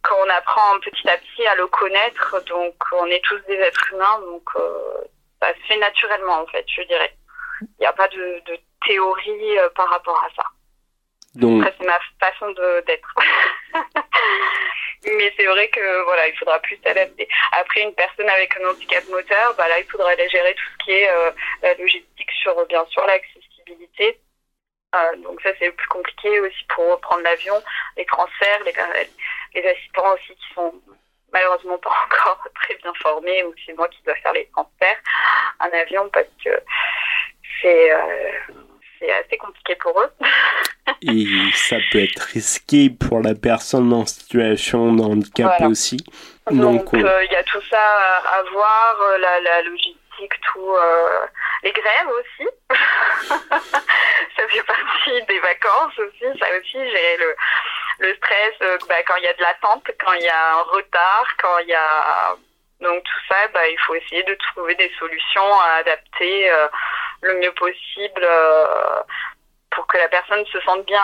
quand 0.03 0.17
on 0.25 0.29
apprend 0.29 0.79
petit 0.81 1.09
à 1.09 1.17
petit 1.17 1.47
à 1.47 1.55
le 1.55 1.67
connaître, 1.69 2.43
donc 2.47 2.75
on 2.93 3.07
est 3.07 3.23
tous 3.25 3.39
des 3.47 3.55
êtres 3.55 3.93
humains, 3.93 4.21
donc 4.27 4.43
euh, 4.57 5.05
ça 5.41 5.55
se 5.55 5.61
fait 5.69 5.79
naturellement 5.79 6.41
en 6.41 6.47
fait, 6.47 6.65
je 6.69 6.83
dirais. 6.83 7.15
Il 7.61 7.81
n'y 7.81 7.87
a 7.87 7.93
pas 7.93 8.09
de, 8.09 8.43
de 8.47 8.59
théorie 8.87 9.59
euh, 9.59 9.69
par 9.71 9.89
rapport 9.89 10.23
à 10.25 10.29
ça. 10.35 10.49
Donc... 11.35 11.65
c'est 11.79 11.87
ma 11.87 11.99
façon 12.21 12.51
d'être. 12.87 13.15
Mais 15.05 15.33
c'est 15.37 15.47
vrai 15.47 15.69
que 15.69 16.05
voilà, 16.05 16.29
il 16.29 16.37
faudra 16.37 16.59
plus 16.59 16.79
s'adapter. 16.85 17.27
Après, 17.53 17.83
une 17.83 17.95
personne 17.95 18.29
avec 18.29 18.55
un 18.59 18.69
handicap 18.69 19.03
moteur, 19.09 19.55
bah 19.57 19.67
là, 19.69 19.79
il 19.79 19.87
faudra 19.87 20.11
aller 20.11 20.29
gérer 20.29 20.55
tout 20.55 20.71
ce 20.73 20.85
qui 20.85 20.91
est 20.91 21.11
euh, 21.11 21.31
la 21.63 21.75
logistique 21.75 22.31
sur 22.43 22.67
bien 22.67 22.85
sûr 22.87 23.07
l'accessibilité. 23.07 24.21
Euh, 24.95 25.17
donc 25.19 25.41
ça, 25.41 25.51
c'est 25.59 25.71
plus 25.71 25.89
compliqué 25.89 26.41
aussi 26.41 26.65
pour 26.75 27.01
prendre 27.01 27.23
l'avion, 27.23 27.63
les 27.97 28.05
transferts, 28.07 28.65
les, 28.65 28.75
les 29.55 29.69
assistants 29.69 30.15
aussi 30.15 30.35
qui 30.35 30.55
sont 30.55 30.75
malheureusement 31.33 31.79
pas 31.79 31.95
encore 32.07 32.47
très 32.63 32.75
bien 32.77 32.93
formés 32.95 33.45
ou 33.45 33.55
c'est 33.65 33.73
moi 33.75 33.89
qui 33.89 34.03
dois 34.03 34.17
faire 34.17 34.33
les 34.33 34.49
transferts 34.49 35.01
en 35.61 35.71
avion 35.79 36.09
parce 36.11 36.29
que 36.45 36.51
c'est 37.61 37.93
euh, 37.93 37.99
c'est 38.99 39.13
assez 39.13 39.37
compliqué 39.39 39.75
pour 39.77 40.01
eux. 40.01 40.11
Et 41.03 41.27
ça 41.55 41.77
peut 41.91 42.03
être 42.03 42.21
risqué 42.21 42.91
pour 42.91 43.21
la 43.21 43.35
personne 43.35 43.93
en 43.93 44.05
situation 44.05 44.93
de 44.93 45.03
handicap 45.03 45.61
aussi. 45.63 45.99
Donc 46.51 46.93
euh, 46.95 47.25
il 47.25 47.33
y 47.33 47.37
a 47.37 47.43
tout 47.45 47.63
ça 47.71 47.79
à 47.79 48.43
voir, 48.53 48.97
euh, 49.01 49.19
la, 49.19 49.41
la 49.41 49.63
logistique, 49.63 50.35
tout, 50.53 50.75
les 51.63 51.73
grèves 51.73 52.09
aussi. 52.09 52.49
ça 53.29 54.49
fait 54.49 54.63
partie 54.65 55.23
des 55.29 55.39
vacances 55.39 55.99
aussi, 55.99 56.39
ça 56.39 56.47
aussi 56.59 56.91
j'ai 56.91 57.17
le 57.19 57.35
le 58.01 58.15
stress, 58.17 58.55
euh, 58.63 58.79
bah, 58.89 59.03
quand 59.07 59.17
il 59.17 59.25
y 59.25 59.29
a 59.29 59.35
de 59.35 59.43
l'attente, 59.43 59.85
quand 60.03 60.13
il 60.15 60.23
y 60.23 60.29
a 60.29 60.55
un 60.55 60.63
retard, 60.63 61.27
quand 61.41 61.59
il 61.59 61.69
y 61.69 61.75
a 61.75 62.37
donc 62.81 63.03
tout 63.05 63.21
ça, 63.29 63.37
bah, 63.53 63.69
il 63.69 63.79
faut 63.81 63.95
essayer 63.95 64.23
de 64.23 64.35
trouver 64.35 64.75
des 64.75 64.91
solutions 64.99 65.61
à 65.61 65.81
adapter 65.81 66.51
euh, 66.51 66.67
le 67.23 67.35
mieux 67.41 67.53
possible 67.59 68.23
euh, 68.23 69.03
pour 69.71 69.87
que 69.87 69.99
la 69.99 70.09
personne 70.09 70.45
se 70.47 70.61
sente 70.61 70.87
bien 70.87 71.01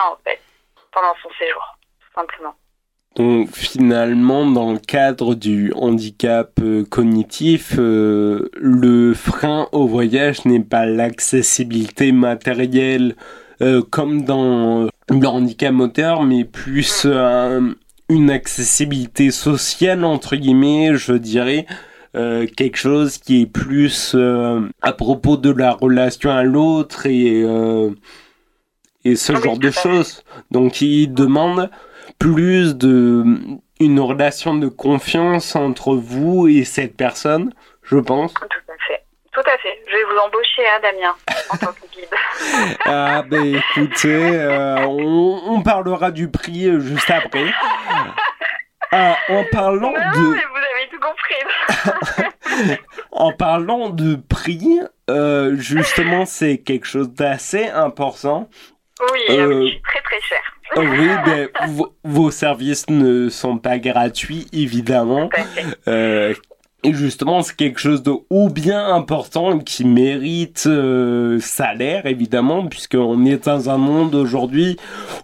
pendant 0.92 1.14
son 1.22 1.28
séjour, 1.38 1.78
simplement. 2.14 2.54
Donc 3.16 3.50
finalement, 3.50 4.44
dans 4.46 4.72
le 4.72 4.78
cadre 4.78 5.34
du 5.34 5.72
handicap 5.74 6.50
cognitif, 6.90 7.74
le 7.78 9.14
frein 9.14 9.68
au 9.72 9.86
voyage 9.86 10.44
n'est 10.44 10.60
pas 10.60 10.84
l'accessibilité 10.84 12.12
matérielle 12.12 13.16
comme 13.90 14.24
dans 14.24 14.90
le 15.08 15.26
handicap 15.26 15.72
moteur, 15.72 16.22
mais 16.22 16.44
plus 16.44 17.02
euh, 17.04 17.72
une 18.08 18.30
accessibilité 18.30 19.30
sociale, 19.30 20.04
entre 20.04 20.36
guillemets, 20.36 20.96
je 20.96 21.12
dirais. 21.12 21.66
Euh, 22.16 22.46
quelque 22.56 22.78
chose 22.78 23.18
qui 23.18 23.42
est 23.42 23.46
plus 23.46 24.12
euh, 24.14 24.60
à 24.80 24.92
propos 24.92 25.36
de 25.36 25.52
la 25.52 25.72
relation 25.72 26.30
à 26.30 26.42
l'autre 26.42 27.06
et, 27.06 27.44
et 29.04 29.16
ce 29.16 29.34
genre 29.36 29.58
de 29.58 29.70
choses. 29.70 30.24
Donc 30.50 30.80
il 30.80 31.12
demande 31.12 31.70
plus 32.18 32.74
de 32.76 33.24
une 33.80 34.00
relation 34.00 34.54
de 34.54 34.68
confiance 34.68 35.54
entre 35.54 35.94
vous 35.94 36.48
et 36.48 36.64
cette 36.64 36.96
personne, 36.96 37.52
je 37.82 37.98
pense. 37.98 38.32
Tout 38.34 38.44
à 38.44 38.86
fait. 38.88 39.02
Tout 39.32 39.40
à 39.40 39.58
fait. 39.58 39.82
Je 39.86 39.92
vais 39.92 40.04
vous 40.04 40.18
embaucher, 40.18 40.66
hein, 40.66 40.80
Damien, 40.82 41.14
en 41.50 41.56
tant 41.58 41.72
que 41.72 41.86
guide. 41.92 42.76
ah, 42.86 43.22
ben 43.28 43.56
écoutez, 43.56 44.30
euh, 44.34 44.86
on, 44.86 45.42
on, 45.46 45.62
parlera 45.62 46.10
du 46.10 46.28
prix 46.30 46.68
euh, 46.68 46.80
juste 46.80 47.10
après. 47.10 47.44
Ah, 48.96 49.16
en 49.28 49.44
parlant 49.50 49.92
non, 49.92 50.20
de. 50.20 50.34
Mais 50.34 50.42
vous 50.52 50.64
avez 50.74 50.88
tout 50.90 51.00
compris. 51.00 52.78
en 53.12 53.32
parlant 53.32 53.90
de 53.90 54.16
prix, 54.16 54.80
euh, 55.10 55.56
justement, 55.56 56.24
c'est 56.26 56.58
quelque 56.58 56.86
chose 56.86 57.10
d'assez 57.10 57.66
important. 57.66 58.48
Oui, 59.12 59.20
euh, 59.36 59.46
oui, 59.46 59.82
très 59.84 60.00
très 60.00 60.20
cher. 60.22 60.40
oui, 60.76 61.08
ben, 61.26 61.48
vos 62.04 62.30
services 62.30 62.88
ne 62.88 63.28
sont 63.28 63.58
pas 63.58 63.78
gratuits, 63.78 64.46
évidemment. 64.52 65.28
Euh, 65.88 66.32
et 66.84 66.92
justement, 66.92 67.42
c'est 67.42 67.56
quelque 67.56 67.80
chose 67.80 68.02
de 68.02 68.12
ou 68.30 68.48
bien 68.48 68.94
important 68.94 69.58
qui 69.58 69.84
mérite 69.84 70.64
euh, 70.66 71.40
salaire, 71.40 72.06
évidemment, 72.06 72.66
puisqu'on 72.66 73.24
est 73.24 73.46
dans 73.46 73.70
un 73.70 73.78
monde 73.78 74.14
aujourd'hui 74.14 74.76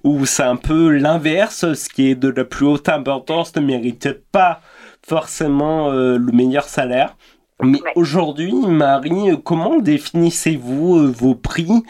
où 0.03 0.27
c'est 0.27 0.43
un 0.43 0.57
peu 0.57 0.91
l'inverse. 0.91 1.73
Ce 1.75 1.89
qui 1.89 2.11
est 2.11 2.15
de 2.15 2.29
la 2.29 2.45
plus 2.45 2.67
haute 2.67 2.89
importance 2.89 3.55
ne 3.55 3.61
mérite 3.61 4.09
pas 4.33 4.61
forcément 5.07 5.91
euh, 5.91 6.19
le 6.19 6.33
meilleur 6.33 6.65
salaire. 6.65 7.17
Mais 7.63 7.79
aujourd'hui, 7.95 8.53
Marie, 8.53 9.41
comment 9.45 9.79
définissez-vous 9.79 10.97
euh, 10.97 11.13
vos 11.17 11.35
prix 11.35 11.85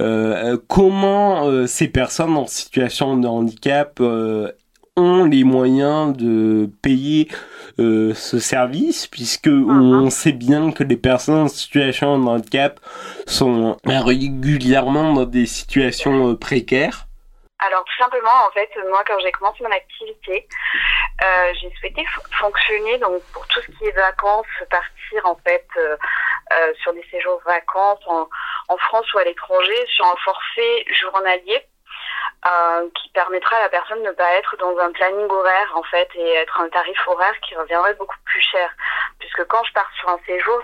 Euh, 0.00 0.56
comment 0.68 1.48
euh, 1.48 1.66
ces 1.66 1.88
personnes 1.88 2.36
en 2.36 2.46
situation 2.46 3.16
de 3.16 3.26
handicap 3.26 3.98
euh, 4.00 4.52
ont 4.96 5.24
les 5.24 5.42
moyens 5.42 6.16
de 6.16 6.70
payer 6.82 7.28
euh, 7.80 8.14
ce 8.14 8.38
service, 8.38 9.06
puisque 9.06 9.48
on 9.48 10.10
sait 10.10 10.32
bien 10.32 10.72
que 10.72 10.82
les 10.84 10.96
personnes 10.96 11.42
en 11.42 11.48
situation 11.48 12.18
de 12.18 12.26
handicap 12.26 12.80
sont 13.26 13.76
régulièrement 13.84 15.12
dans 15.12 15.24
des 15.24 15.46
situations 15.46 16.30
euh, 16.30 16.34
précaires. 16.34 17.06
Alors 17.60 17.84
tout 17.84 18.02
simplement, 18.02 18.46
en 18.48 18.52
fait, 18.52 18.70
moi 18.88 19.02
quand 19.06 19.18
j'ai 19.20 19.32
commencé 19.32 19.64
mon 19.64 19.70
activité, 19.70 20.46
euh, 21.24 21.52
j'ai 21.60 21.72
souhaité 21.80 22.04
fonctionner 22.38 22.98
donc 22.98 23.20
pour 23.32 23.46
tout 23.48 23.60
ce 23.60 23.66
qui 23.72 23.84
est 23.86 23.96
vacances, 23.96 24.46
partir 24.70 25.26
en 25.26 25.34
fait 25.44 25.66
euh, 25.76 25.96
euh, 26.52 26.72
sur 26.82 26.92
des 26.94 27.04
séjours 27.10 27.40
vacances 27.44 28.00
en, 28.06 28.28
en 28.68 28.76
France 28.76 29.12
ou 29.12 29.18
à 29.18 29.24
l'étranger 29.24 29.86
sur 29.88 30.06
un 30.06 30.16
forfait 30.24 30.84
journalier 31.00 31.60
euh, 32.46 32.88
qui 32.94 33.08
permettra 33.10 33.56
à 33.56 33.60
la 33.60 33.68
personne 33.68 34.02
de 34.02 34.08
ne 34.08 34.12
pas 34.12 34.32
être 34.34 34.56
dans 34.58 34.76
un 34.78 34.92
planning 34.92 35.28
horaire 35.28 35.72
en 35.74 35.82
fait 35.82 36.08
et 36.14 36.34
être 36.34 36.60
un 36.60 36.68
tarif 36.68 36.98
horaire 37.08 37.34
qui 37.40 37.56
reviendrait 37.56 37.94
beaucoup 37.94 38.18
plus 38.24 38.42
cher 38.42 38.70
puisque 39.18 39.44
quand 39.46 39.64
je 39.64 39.72
pars 39.72 39.90
sur 39.98 40.08
un 40.08 40.20
séjour 40.26 40.60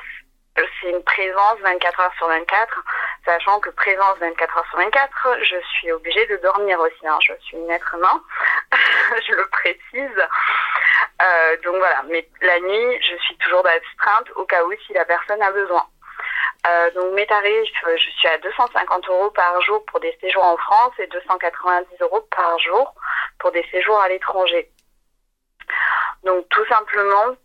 c'est 0.80 0.90
une 0.90 1.02
présence 1.02 1.58
24 1.62 2.00
heures 2.00 2.14
sur 2.16 2.28
24 2.28 2.84
sachant 3.24 3.60
que 3.60 3.70
présence 3.70 4.18
24 4.20 4.58
heures 4.58 4.66
sur 4.68 4.78
24, 4.78 5.38
je 5.42 5.56
suis 5.72 5.92
obligée 5.92 6.26
de 6.26 6.37
dormir 6.37 6.78
aussi. 6.80 7.06
Hein. 7.06 7.18
Je 7.22 7.32
suis 7.40 7.56
une 7.56 7.70
être 7.70 7.94
humain, 7.94 8.22
je 9.26 9.34
le 9.34 9.46
précise. 9.48 10.22
Euh, 11.22 11.56
donc 11.64 11.76
voilà, 11.76 12.02
mais 12.08 12.28
la 12.42 12.60
nuit, 12.60 12.98
je 13.02 13.16
suis 13.22 13.37
toujours 13.38 13.62
d'astreinte 13.62 14.30
au 14.37 14.44
cas 14.44 14.62
où 14.64 14.72
si 14.87 14.92
la 14.92 15.04
personne 15.04 15.42
a 15.42 15.50
besoin. 15.52 15.87
Euh, 16.66 16.90
donc 16.92 17.12
mes 17.14 17.27
tarifs, 17.27 17.85
euh, 17.87 17.96
je 17.96 18.11
suis 18.11 18.29
à 18.29 18.38
250 18.38 19.09
euros 19.09 19.31
par 19.31 19.61
jour 19.62 19.85
pour 19.87 20.00
des 20.00 20.16
séjours 20.20 20.44
en 20.44 20.57
France 20.57 20.92
et 20.98 21.07
290 21.09 21.87
euros 22.00 22.27
par 22.35 22.59
jour 22.59 22.94
pour 23.38 23.53
des 23.53 23.64
séjours 23.70 24.00
à 24.00 24.09
l'étranger. 24.09 24.70
Donc 26.22 26.48
tout 26.48 26.64
simplement, 26.66 27.37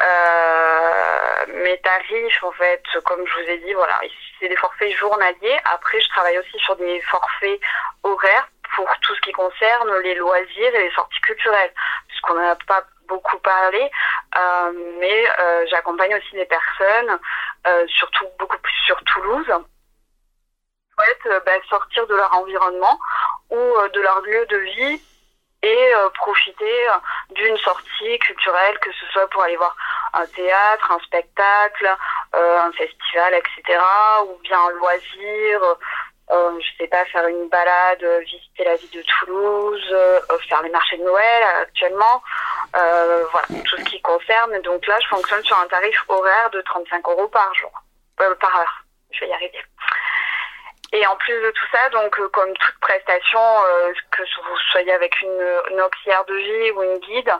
euh, 0.00 1.46
mes 1.48 1.78
tarifs, 1.78 2.42
en 2.42 2.52
fait, 2.52 2.82
comme 3.04 3.26
je 3.26 3.34
vous 3.34 3.50
ai 3.50 3.58
dit, 3.58 3.74
voilà, 3.74 4.00
c'est 4.40 4.48
des 4.48 4.56
forfaits 4.56 4.96
journaliers. 4.96 5.58
Après, 5.66 6.00
je 6.00 6.08
travaille 6.08 6.38
aussi 6.38 6.58
sur 6.58 6.74
des 6.76 7.00
forfaits 7.02 7.60
horaires 8.02 8.48
pour 8.74 8.88
tout 9.02 9.14
ce 9.14 9.20
qui 9.20 9.32
concerne 9.32 9.98
les 9.98 10.14
loisirs 10.14 10.74
et 10.74 10.84
les 10.84 10.90
sorties 10.92 11.20
culturelles, 11.20 11.72
puisqu'on 12.08 12.34
n'a 12.34 12.56
pas 12.66 12.82
beaucoup 13.08 13.38
parlé, 13.38 13.90
euh, 14.36 14.72
mais 14.98 15.24
euh, 15.38 15.66
j'accompagne 15.70 16.14
aussi 16.16 16.32
des 16.34 16.46
personnes, 16.46 17.18
euh, 17.66 17.86
surtout 17.88 18.26
beaucoup 18.38 18.58
plus 18.58 18.74
sur 18.86 19.02
Toulouse, 19.04 19.46
souhaitent 19.46 21.26
euh, 21.26 21.40
bah, 21.46 21.52
sortir 21.68 22.06
de 22.06 22.14
leur 22.14 22.36
environnement 22.36 22.98
ou 23.50 23.56
de 23.92 24.00
leur 24.00 24.20
lieu 24.20 24.46
de 24.46 24.56
vie 24.56 25.02
et 25.62 25.94
euh, 25.94 26.08
profiter 26.10 26.86
d'une 27.30 27.56
sortie 27.58 28.18
culturelle, 28.18 28.78
que 28.80 28.90
ce 28.92 29.06
soit 29.12 29.28
pour 29.28 29.42
aller 29.42 29.56
voir 29.56 29.76
un 30.12 30.26
théâtre, 30.26 30.90
un 30.90 30.98
spectacle, 31.00 31.96
euh, 32.34 32.58
un 32.58 32.72
festival, 32.72 33.34
etc., 33.34 33.78
ou 34.26 34.38
bien 34.42 34.58
un 34.58 34.70
loisir, 34.70 35.76
euh, 36.30 36.58
je 36.60 36.76
sais 36.78 36.88
pas, 36.88 37.04
faire 37.06 37.26
une 37.26 37.48
balade, 37.48 38.02
euh, 38.02 38.20
visiter 38.20 38.64
la 38.64 38.76
ville 38.76 38.90
de 38.90 39.02
Toulouse, 39.02 39.88
euh, 39.90 40.20
faire 40.48 40.62
les 40.62 40.70
marchés 40.70 40.96
de 40.96 41.04
Noël 41.04 41.42
euh, 41.42 41.62
actuellement, 41.62 42.22
euh, 42.76 43.24
voilà, 43.30 43.62
tout 43.64 43.76
ce 43.76 43.84
qui 43.84 44.00
concerne. 44.00 44.60
Donc 44.62 44.86
là, 44.86 44.98
je 45.00 45.08
fonctionne 45.08 45.44
sur 45.44 45.58
un 45.58 45.66
tarif 45.66 45.96
horaire 46.08 46.50
de 46.50 46.60
35 46.62 47.06
euros 47.08 47.28
par 47.28 47.52
jour, 47.54 47.72
euh, 48.20 48.34
par 48.36 48.56
heure. 48.58 48.84
Je 49.10 49.20
vais 49.20 49.28
y 49.28 49.32
arriver. 49.32 49.62
Et 50.94 51.06
en 51.06 51.16
plus 51.16 51.32
de 51.32 51.50
tout 51.52 51.64
ça, 51.72 51.88
donc 51.88 52.14
comme 52.32 52.52
toute 52.52 52.78
prestation, 52.80 53.40
que 54.10 54.22
vous 54.22 54.58
soyez 54.72 54.92
avec 54.92 55.18
une, 55.22 55.62
une 55.70 55.80
auxiliaire 55.80 56.22
de 56.26 56.34
vie 56.34 56.70
ou 56.72 56.82
une 56.82 56.98
guide, 56.98 57.32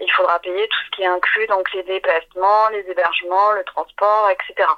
il 0.00 0.12
faudra 0.12 0.38
payer 0.38 0.68
tout 0.68 0.78
ce 0.86 0.90
qui 0.92 1.02
est 1.02 1.06
inclus, 1.06 1.48
donc 1.48 1.72
les 1.72 1.82
déplacements, 1.82 2.68
les 2.68 2.88
hébergements, 2.88 3.50
le 3.50 3.64
transport, 3.64 4.30
etc. 4.30 4.68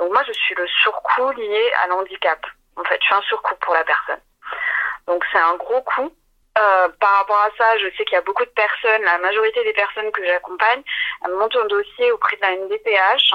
Donc 0.00 0.12
moi, 0.12 0.24
je 0.26 0.32
suis 0.32 0.56
le 0.56 0.66
surcoût 0.66 1.30
lié 1.30 1.72
à 1.84 1.86
l'handicap. 1.86 2.44
En 2.78 2.84
fait, 2.84 2.98
je 3.00 3.06
suis 3.06 3.14
un 3.14 3.22
surcoût 3.22 3.56
pour 3.60 3.74
la 3.74 3.84
personne. 3.84 4.20
Donc 5.06 5.24
c'est 5.32 5.38
un 5.38 5.56
gros 5.56 5.82
coût. 5.82 6.12
Euh, 6.58 6.88
par 7.00 7.18
rapport 7.18 7.40
à 7.40 7.50
ça, 7.56 7.78
je 7.78 7.88
sais 7.96 8.04
qu'il 8.04 8.14
y 8.14 8.16
a 8.16 8.22
beaucoup 8.22 8.44
de 8.44 8.50
personnes, 8.50 9.02
la 9.02 9.18
majorité 9.18 9.62
des 9.62 9.72
personnes 9.72 10.10
que 10.10 10.24
j'accompagne, 10.24 10.82
montent 11.28 11.56
un 11.56 11.66
dossier 11.66 12.10
auprès 12.12 12.36
de 12.36 12.42
la 12.42 12.56
MDPH. 12.56 13.34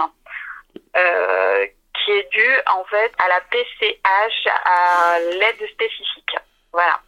Euh, 0.95 1.67
qui 2.03 2.11
est 2.11 2.29
dû 2.31 2.49
en 2.67 2.83
fait 2.85 3.11
à 3.19 3.27
la 3.27 3.41
PCH, 3.41 4.47
à 4.65 5.19
l'aide 5.19 5.69
spécifique. 5.71 6.35
Voilà. 6.71 6.99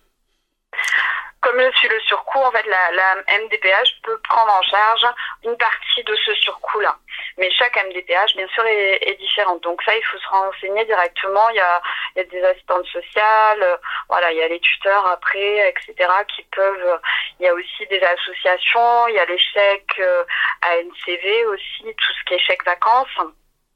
Comme 1.45 1.62
je 1.62 1.77
suis 1.77 1.88
le 1.88 1.99
surcoût, 2.01 2.39
en 2.39 2.49
fait, 2.49 2.65
la, 2.65 2.91
la 2.91 3.15
MDPH 3.38 4.01
peut 4.01 4.19
prendre 4.27 4.51
en 4.51 4.63
charge 4.63 5.05
une 5.43 5.55
partie 5.58 6.03
de 6.03 6.15
ce 6.15 6.34
surcoût-là. 6.34 6.97
Mais 7.38 7.51
chaque 7.51 7.75
MDPH, 7.86 8.36
bien 8.36 8.47
sûr, 8.47 8.65
est, 8.65 9.08
est 9.08 9.13
différente. 9.19 9.62
Donc 9.62 9.79
ça, 9.84 9.95
il 9.95 10.03
faut 10.05 10.17
se 10.17 10.27
renseigner 10.27 10.84
directement. 10.86 11.47
Il 11.51 11.58
y 11.58 11.60
a, 11.60 11.81
il 12.15 12.17
y 12.17 12.21
a 12.21 12.23
des 12.23 12.43
assistantes 12.43 12.88
sociales, 12.88 13.62
euh, 13.62 13.77
voilà, 14.10 14.31
il 14.31 14.39
y 14.39 14.41
a 14.41 14.47
les 14.47 14.60
tuteurs 14.60 15.05
après, 15.05 15.69
etc., 15.69 16.10
qui 16.36 16.41
peuvent. 16.51 16.99
Il 17.39 17.45
y 17.45 17.47
a 17.47 17.53
aussi 17.53 17.86
des 17.91 18.01
associations. 18.01 19.08
Il 19.10 19.13
y 19.13 19.19
a 19.19 19.25
les 19.25 19.38
chèques 19.38 19.99
euh, 19.99 20.23
ANCV 20.65 21.45
aussi, 21.45 21.84
tout 21.84 22.13
ce 22.19 22.23
qui 22.25 22.34
est 22.34 22.39
chèques 22.39 22.65
vacances 22.65 23.19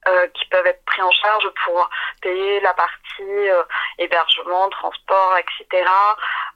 euh, 0.07 0.27
qui 0.33 0.45
peuvent 0.45 0.65
être 0.65 0.83
pris 0.85 1.01
en 1.01 1.11
charge 1.11 1.47
pour 1.65 1.89
payer 2.21 2.61
la 2.61 2.73
partie 2.73 2.95
euh, 3.19 3.63
hébergement, 3.97 4.69
transport, 4.69 5.37
etc. 5.37 5.85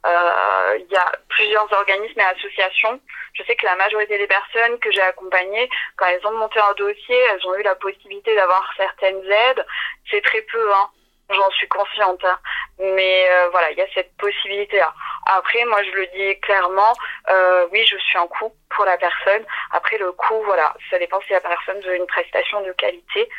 Euh, 0.05 0.77
Il 0.79 0.91
y 0.91 0.95
a 0.95 1.11
plusieurs 1.29 1.71
organismes 1.73 2.19
et 2.19 2.23
associations. 2.23 2.99
Je 3.33 3.43
sais 3.43 3.55
que 3.55 3.65
la 3.65 3.75
majorité 3.75 4.17
des 4.17 4.27
personnes 4.27 4.79
que 4.79 4.91
j'ai 4.91 5.01
accompagnées, 5.01 5.69
quand 5.97 6.05
elles 6.05 6.25
ont 6.25 6.37
monté 6.37 6.59
un 6.59 6.73
dossier, 6.73 7.17
elles 7.17 7.45
ont 7.47 7.55
eu 7.55 7.63
la 7.63 7.75
possibilité 7.75 8.35
d'avoir 8.35 8.67
certaines 8.77 9.23
aides. 9.29 9.65
C'est 10.09 10.21
très 10.21 10.41
peu, 10.43 10.73
hein. 10.73 10.89
J'en 11.29 11.49
suis 11.51 11.67
consciente. 11.67 12.23
hein. 12.25 12.39
Mais 12.79 13.27
euh, 13.29 13.49
voilà, 13.51 13.71
il 13.71 13.77
y 13.77 13.81
a 13.81 13.87
cette 13.93 14.15
possibilité-là. 14.17 14.93
Après, 15.25 15.63
moi, 15.65 15.81
je 15.83 15.91
le 15.91 16.07
dis 16.07 16.39
clairement, 16.41 16.93
euh, 17.29 17.67
oui, 17.71 17.85
je 17.85 17.97
suis 17.97 18.17
en 18.17 18.27
coût 18.27 18.53
pour 18.69 18.85
la 18.85 18.97
personne. 18.97 19.43
Après, 19.71 19.97
le 19.97 20.11
coût, 20.11 20.41
voilà, 20.43 20.73
ça 20.89 20.99
dépend 20.99 21.19
si 21.21 21.31
la 21.33 21.39
personne 21.41 21.79
veut 21.81 21.95
une 21.95 22.07
prestation 22.07 22.61
de 22.61 22.71
qualité 22.73 23.29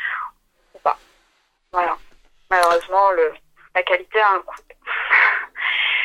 ou 0.74 0.78
pas. 0.78 0.96
Voilà. 1.72 1.96
Malheureusement, 2.50 3.10
le, 3.10 3.34
la 3.74 3.82
qualité 3.82 4.20
a 4.20 4.30
un 4.30 4.40
coût. 4.40 4.56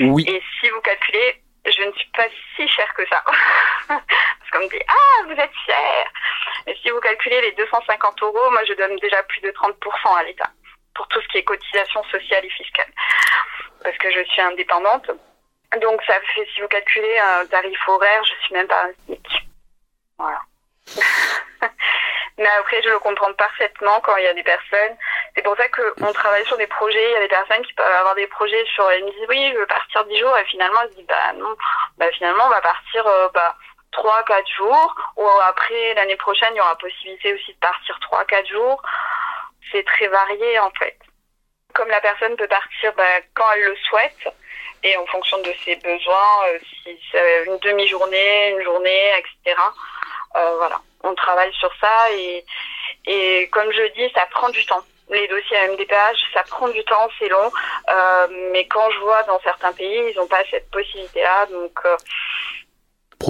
Oui. 0.02 0.24
Et 0.30 0.42
si 0.60 0.70
vous 0.70 0.80
calculez, 0.80 1.42
je 1.66 1.84
ne 1.84 1.92
suis 1.92 2.10
pas 2.12 2.24
si 2.56 2.66
chère 2.70 2.94
que 2.94 3.06
ça. 3.10 3.22
Parce 3.90 4.52
qu'on 4.54 4.60
me 4.60 4.70
dit, 4.70 4.82
ah, 4.88 5.24
vous 5.26 5.34
êtes 5.34 5.52
cher. 5.66 6.12
Et 6.68 6.76
si 6.82 6.90
vous 6.90 7.02
calculez 7.02 7.42
les 7.42 7.52
250 7.52 8.24
euros, 8.24 8.50
moi, 8.52 8.64
je 8.64 8.74
donne 8.76 8.96
déjà 8.98 9.22
plus 9.24 9.42
de 9.42 9.52
30% 9.52 10.18
à 10.18 10.24
l'État 10.24 10.50
pour 11.00 11.08
tout 11.08 11.22
ce 11.22 11.28
qui 11.30 11.38
est 11.38 11.44
cotisation 11.44 12.04
sociale 12.12 12.44
et 12.44 12.50
fiscale. 12.50 12.92
Parce 13.82 13.98
que 14.00 14.12
je 14.12 14.22
suis 14.26 14.42
indépendante. 14.42 15.10
Donc, 15.80 16.04
ça 16.06 16.16
fait, 16.20 16.46
si 16.54 16.60
vous 16.60 16.68
calculez 16.68 17.18
un 17.20 17.46
tarif 17.46 17.80
horaire, 17.88 18.22
je 18.26 18.34
suis 18.44 18.54
même 18.54 18.68
pas 18.68 18.84
un 18.84 18.92
SMIC. 19.06 19.28
Voilà. 20.18 20.42
Mais 22.38 22.50
après, 22.60 22.82
je 22.84 22.90
le 22.90 23.00
comprends 23.00 23.32
parfaitement 23.34 24.02
quand 24.02 24.18
il 24.18 24.26
y 24.26 24.28
a 24.28 24.34
des 24.34 24.44
personnes. 24.44 24.98
C'est 25.36 25.42
pour 25.42 25.56
ça 25.56 25.70
qu'on 25.70 26.12
travaille 26.12 26.46
sur 26.46 26.58
des 26.58 26.68
projets. 26.68 27.12
Il 27.12 27.14
y 27.14 27.16
a 27.16 27.22
des 27.22 27.30
personnes 27.30 27.66
qui 27.66 27.74
peuvent 27.74 27.94
avoir 27.94 28.16
des 28.16 28.28
projets 28.28 28.66
sur. 28.74 28.90
Elles 28.92 29.06
me 29.06 29.12
disent 29.12 29.30
oui, 29.30 29.52
je 29.54 29.58
veux 29.58 29.68
partir 29.68 30.04
10 30.04 30.20
jours. 30.20 30.38
Et 30.38 30.46
finalement, 30.46 30.82
elles 30.84 30.90
se 30.90 30.96
disent 30.96 31.08
bah 31.08 31.34
non. 31.36 31.56
Bah 31.98 32.12
finalement, 32.12 32.46
on 32.46 32.50
va 32.50 32.62
partir 32.62 33.08
euh, 33.08 33.30
bah, 33.34 33.56
3-4 33.94 34.56
jours. 34.58 34.96
Ou 35.16 35.26
après, 35.48 35.94
l'année 35.94 36.18
prochaine, 36.18 36.50
il 36.56 36.58
y 36.58 36.62
aura 36.62 36.78
possibilité 36.78 37.34
aussi 37.34 37.54
de 37.54 37.60
partir 37.60 37.98
3-4 38.12 38.48
jours. 38.48 38.82
C'est 39.72 39.86
très 39.86 40.08
varié 40.08 40.60
en 40.60 40.72
fait. 40.72 40.98
Comme 41.74 41.90
la 41.90 42.02
personne 42.02 42.36
peut 42.36 42.48
partir 42.48 42.94
bah, 42.96 43.04
quand 43.36 43.46
elle 43.56 43.66
le 43.66 43.76
souhaite 43.88 44.34
et 44.84 44.96
en 44.98 45.06
fonction 45.08 45.38
de 45.40 45.54
ses 45.64 45.76
besoins, 45.76 46.48
euh, 46.48 46.60
si 46.84 46.98
c'est 47.12 47.46
une 47.46 47.58
demi-journée, 47.60 48.52
une 48.52 48.64
journée, 48.64 49.12
etc. 49.18 49.60
Euh, 50.36 50.56
voilà, 50.58 50.82
on 51.04 51.14
travaille 51.16 51.54
sur 51.54 51.72
ça 51.80 52.12
et, 52.12 52.46
et 53.06 53.50
comme 53.52 53.72
je 53.72 53.94
dis, 53.94 54.12
ça 54.14 54.26
prend 54.32 54.50
du 54.50 54.66
temps. 54.66 54.84
Les 55.10 55.28
dossiers 55.28 55.58
à 55.58 55.68
MDPH, 55.70 56.34
ça 56.34 56.44
prend 56.44 56.70
du 56.70 56.84
temps, 56.84 57.10
c'est 57.18 57.30
long. 57.30 57.52
Euh, 57.90 58.28
mais 58.52 58.68
quand 58.68 58.92
je 58.92 59.00
vois 59.00 59.24
dans 59.24 59.40
certains 59.40 59.74
pays, 59.74 60.12
ils 60.12 60.16
n'ont 60.16 60.28
pas 60.28 60.44
cette 60.52 60.70
possibilité-là, 60.70 61.48
donc 61.48 61.80
euh, 61.86 61.98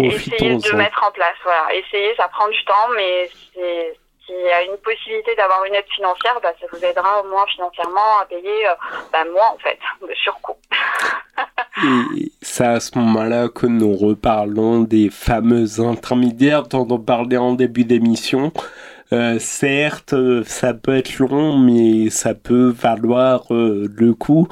essayer 0.03 0.57
de 0.57 0.71
mettre 0.73 1.01
en 1.03 1.11
place. 1.11 1.37
Voilà, 1.43 1.73
essayer, 1.73 2.13
ça 2.15 2.27
prend 2.27 2.49
du 2.49 2.65
temps, 2.65 2.89
mais 2.95 3.29
c'est 3.53 3.97
s'il 4.29 4.45
y 4.45 4.51
a 4.51 4.63
une 4.63 4.77
possibilité 4.77 5.35
d'avoir 5.35 5.65
une 5.65 5.73
aide 5.73 5.85
financière, 5.95 6.39
bah, 6.41 6.53
ça 6.59 6.67
vous 6.71 6.83
aidera 6.85 7.21
au 7.21 7.27
moins 7.29 7.45
financièrement 7.47 8.19
à 8.21 8.25
payer 8.25 8.67
euh, 8.67 8.73
bah, 9.11 9.25
moins 9.33 9.49
en 9.53 9.57
fait 9.57 9.79
de 10.07 10.13
surcoût. 10.13 10.57
Et 12.17 12.31
c'est 12.41 12.65
à 12.65 12.79
ce 12.79 12.97
moment-là 12.97 13.49
que 13.49 13.65
nous 13.65 13.95
reparlons 13.95 14.81
des 14.81 15.09
fameux 15.09 15.79
intermédiaires 15.79 16.63
dont 16.63 16.87
on 16.89 16.99
parlait 16.99 17.37
en 17.37 17.53
début 17.53 17.85
d'émission. 17.85 18.51
Euh, 19.11 19.39
certes, 19.39 20.13
ça 20.43 20.73
peut 20.73 20.97
être 20.97 21.17
long, 21.17 21.57
mais 21.57 22.09
ça 22.11 22.35
peut 22.35 22.69
valoir 22.69 23.45
euh, 23.51 23.87
le 23.95 24.13
coup. 24.13 24.47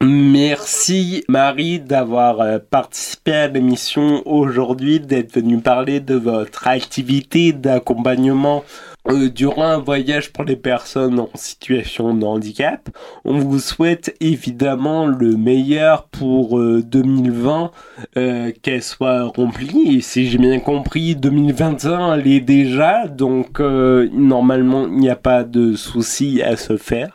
Merci 0.00 1.24
Marie 1.28 1.80
d'avoir 1.80 2.60
participé 2.70 3.32
à 3.32 3.48
l'émission 3.48 4.22
aujourd'hui, 4.26 5.00
d'être 5.00 5.34
venue 5.34 5.58
parler 5.58 5.98
de 5.98 6.14
votre 6.14 6.68
activité 6.68 7.52
d'accompagnement 7.52 8.62
euh, 9.08 9.28
durant 9.28 9.64
un 9.64 9.78
voyage 9.78 10.32
pour 10.32 10.44
les 10.44 10.56
personnes 10.56 11.20
en 11.20 11.30
situation 11.34 12.14
de 12.14 12.24
handicap. 12.24 12.88
On 13.24 13.38
vous 13.38 13.58
souhaite 13.58 14.16
évidemment 14.20 15.06
le 15.06 15.36
meilleur 15.36 16.04
pour 16.08 16.58
2020, 16.60 17.70
euh, 18.16 18.52
qu'elle 18.62 18.82
soit 18.82 19.24
remplie. 19.24 19.96
Et 19.96 20.00
si 20.00 20.28
j'ai 20.28 20.38
bien 20.38 20.58
compris, 20.58 21.14
2021 21.16 22.14
elle 22.14 22.26
est 22.26 22.40
déjà, 22.40 23.06
donc 23.06 23.60
normalement 23.60 24.86
il 24.86 24.98
n'y 24.98 25.10
a 25.10 25.16
pas 25.16 25.44
de 25.44 25.74
souci 25.74 26.42
à 26.42 26.56
se 26.56 26.76
faire. 26.76 27.10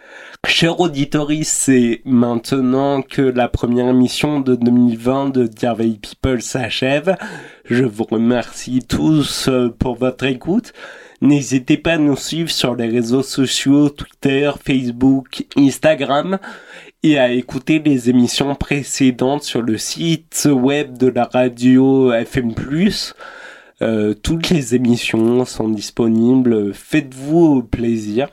Cher 0.45 0.81
auditoris, 0.81 1.47
c'est 1.47 2.01
maintenant 2.03 3.01
que 3.01 3.21
la 3.21 3.47
première 3.47 3.87
émission 3.87 4.41
de 4.41 4.55
2020 4.55 5.29
de 5.29 5.47
Dear 5.47 5.77
People 5.77 6.41
s'achève. 6.41 7.15
Je 7.63 7.85
vous 7.85 8.03
remercie 8.03 8.81
tous 8.85 9.47
euh, 9.47 9.69
pour 9.69 9.95
votre 9.95 10.25
écoute. 10.25 10.73
N'hésitez 11.23 11.77
pas 11.77 11.93
à 11.93 11.97
nous 11.97 12.17
suivre 12.17 12.51
sur 12.51 12.75
les 12.75 12.89
réseaux 12.89 13.23
sociaux, 13.23 13.89
Twitter, 13.89 14.51
Facebook, 14.61 15.45
Instagram 15.55 16.37
et 17.01 17.17
à 17.17 17.31
écouter 17.31 17.79
les 17.79 18.09
émissions 18.09 18.53
précédentes 18.55 19.43
sur 19.43 19.61
le 19.61 19.77
site 19.77 20.49
web 20.51 20.97
de 20.97 21.07
la 21.07 21.23
radio 21.23 22.11
FM+. 22.11 22.53
Euh, 23.81 24.13
toutes 24.13 24.49
les 24.49 24.75
émissions 24.75 25.45
sont 25.45 25.69
disponibles. 25.69 26.73
Faites-vous 26.73 27.63
plaisir. 27.63 28.27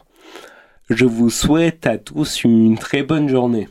Je 0.88 1.04
vous 1.04 1.30
souhaite 1.30 1.86
à 1.86 1.96
tous 1.96 2.42
une 2.42 2.76
très 2.76 3.04
bonne 3.04 3.28
journée. 3.28 3.68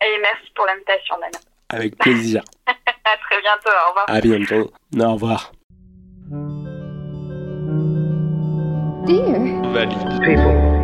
Et 0.00 0.18
merci 0.22 0.50
pour 0.56 0.64
l'invitation, 0.64 1.16
Dan. 1.20 1.30
Avec 1.68 1.98
plaisir. 1.98 2.42
à 2.66 2.72
très 2.72 3.42
bientôt, 3.42 3.68
au 3.68 3.88
revoir. 3.90 4.06
À 4.08 4.20
bientôt. 4.22 4.72
Au 4.98 5.12
revoir. 5.12 5.52
Dear. 9.06 9.60
Valide. 9.72 10.20
People. 10.24 10.81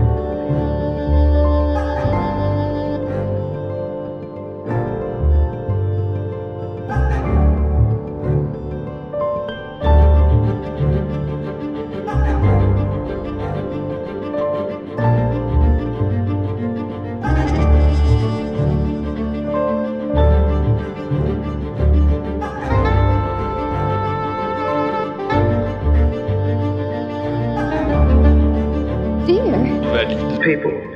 People. 30.49 30.88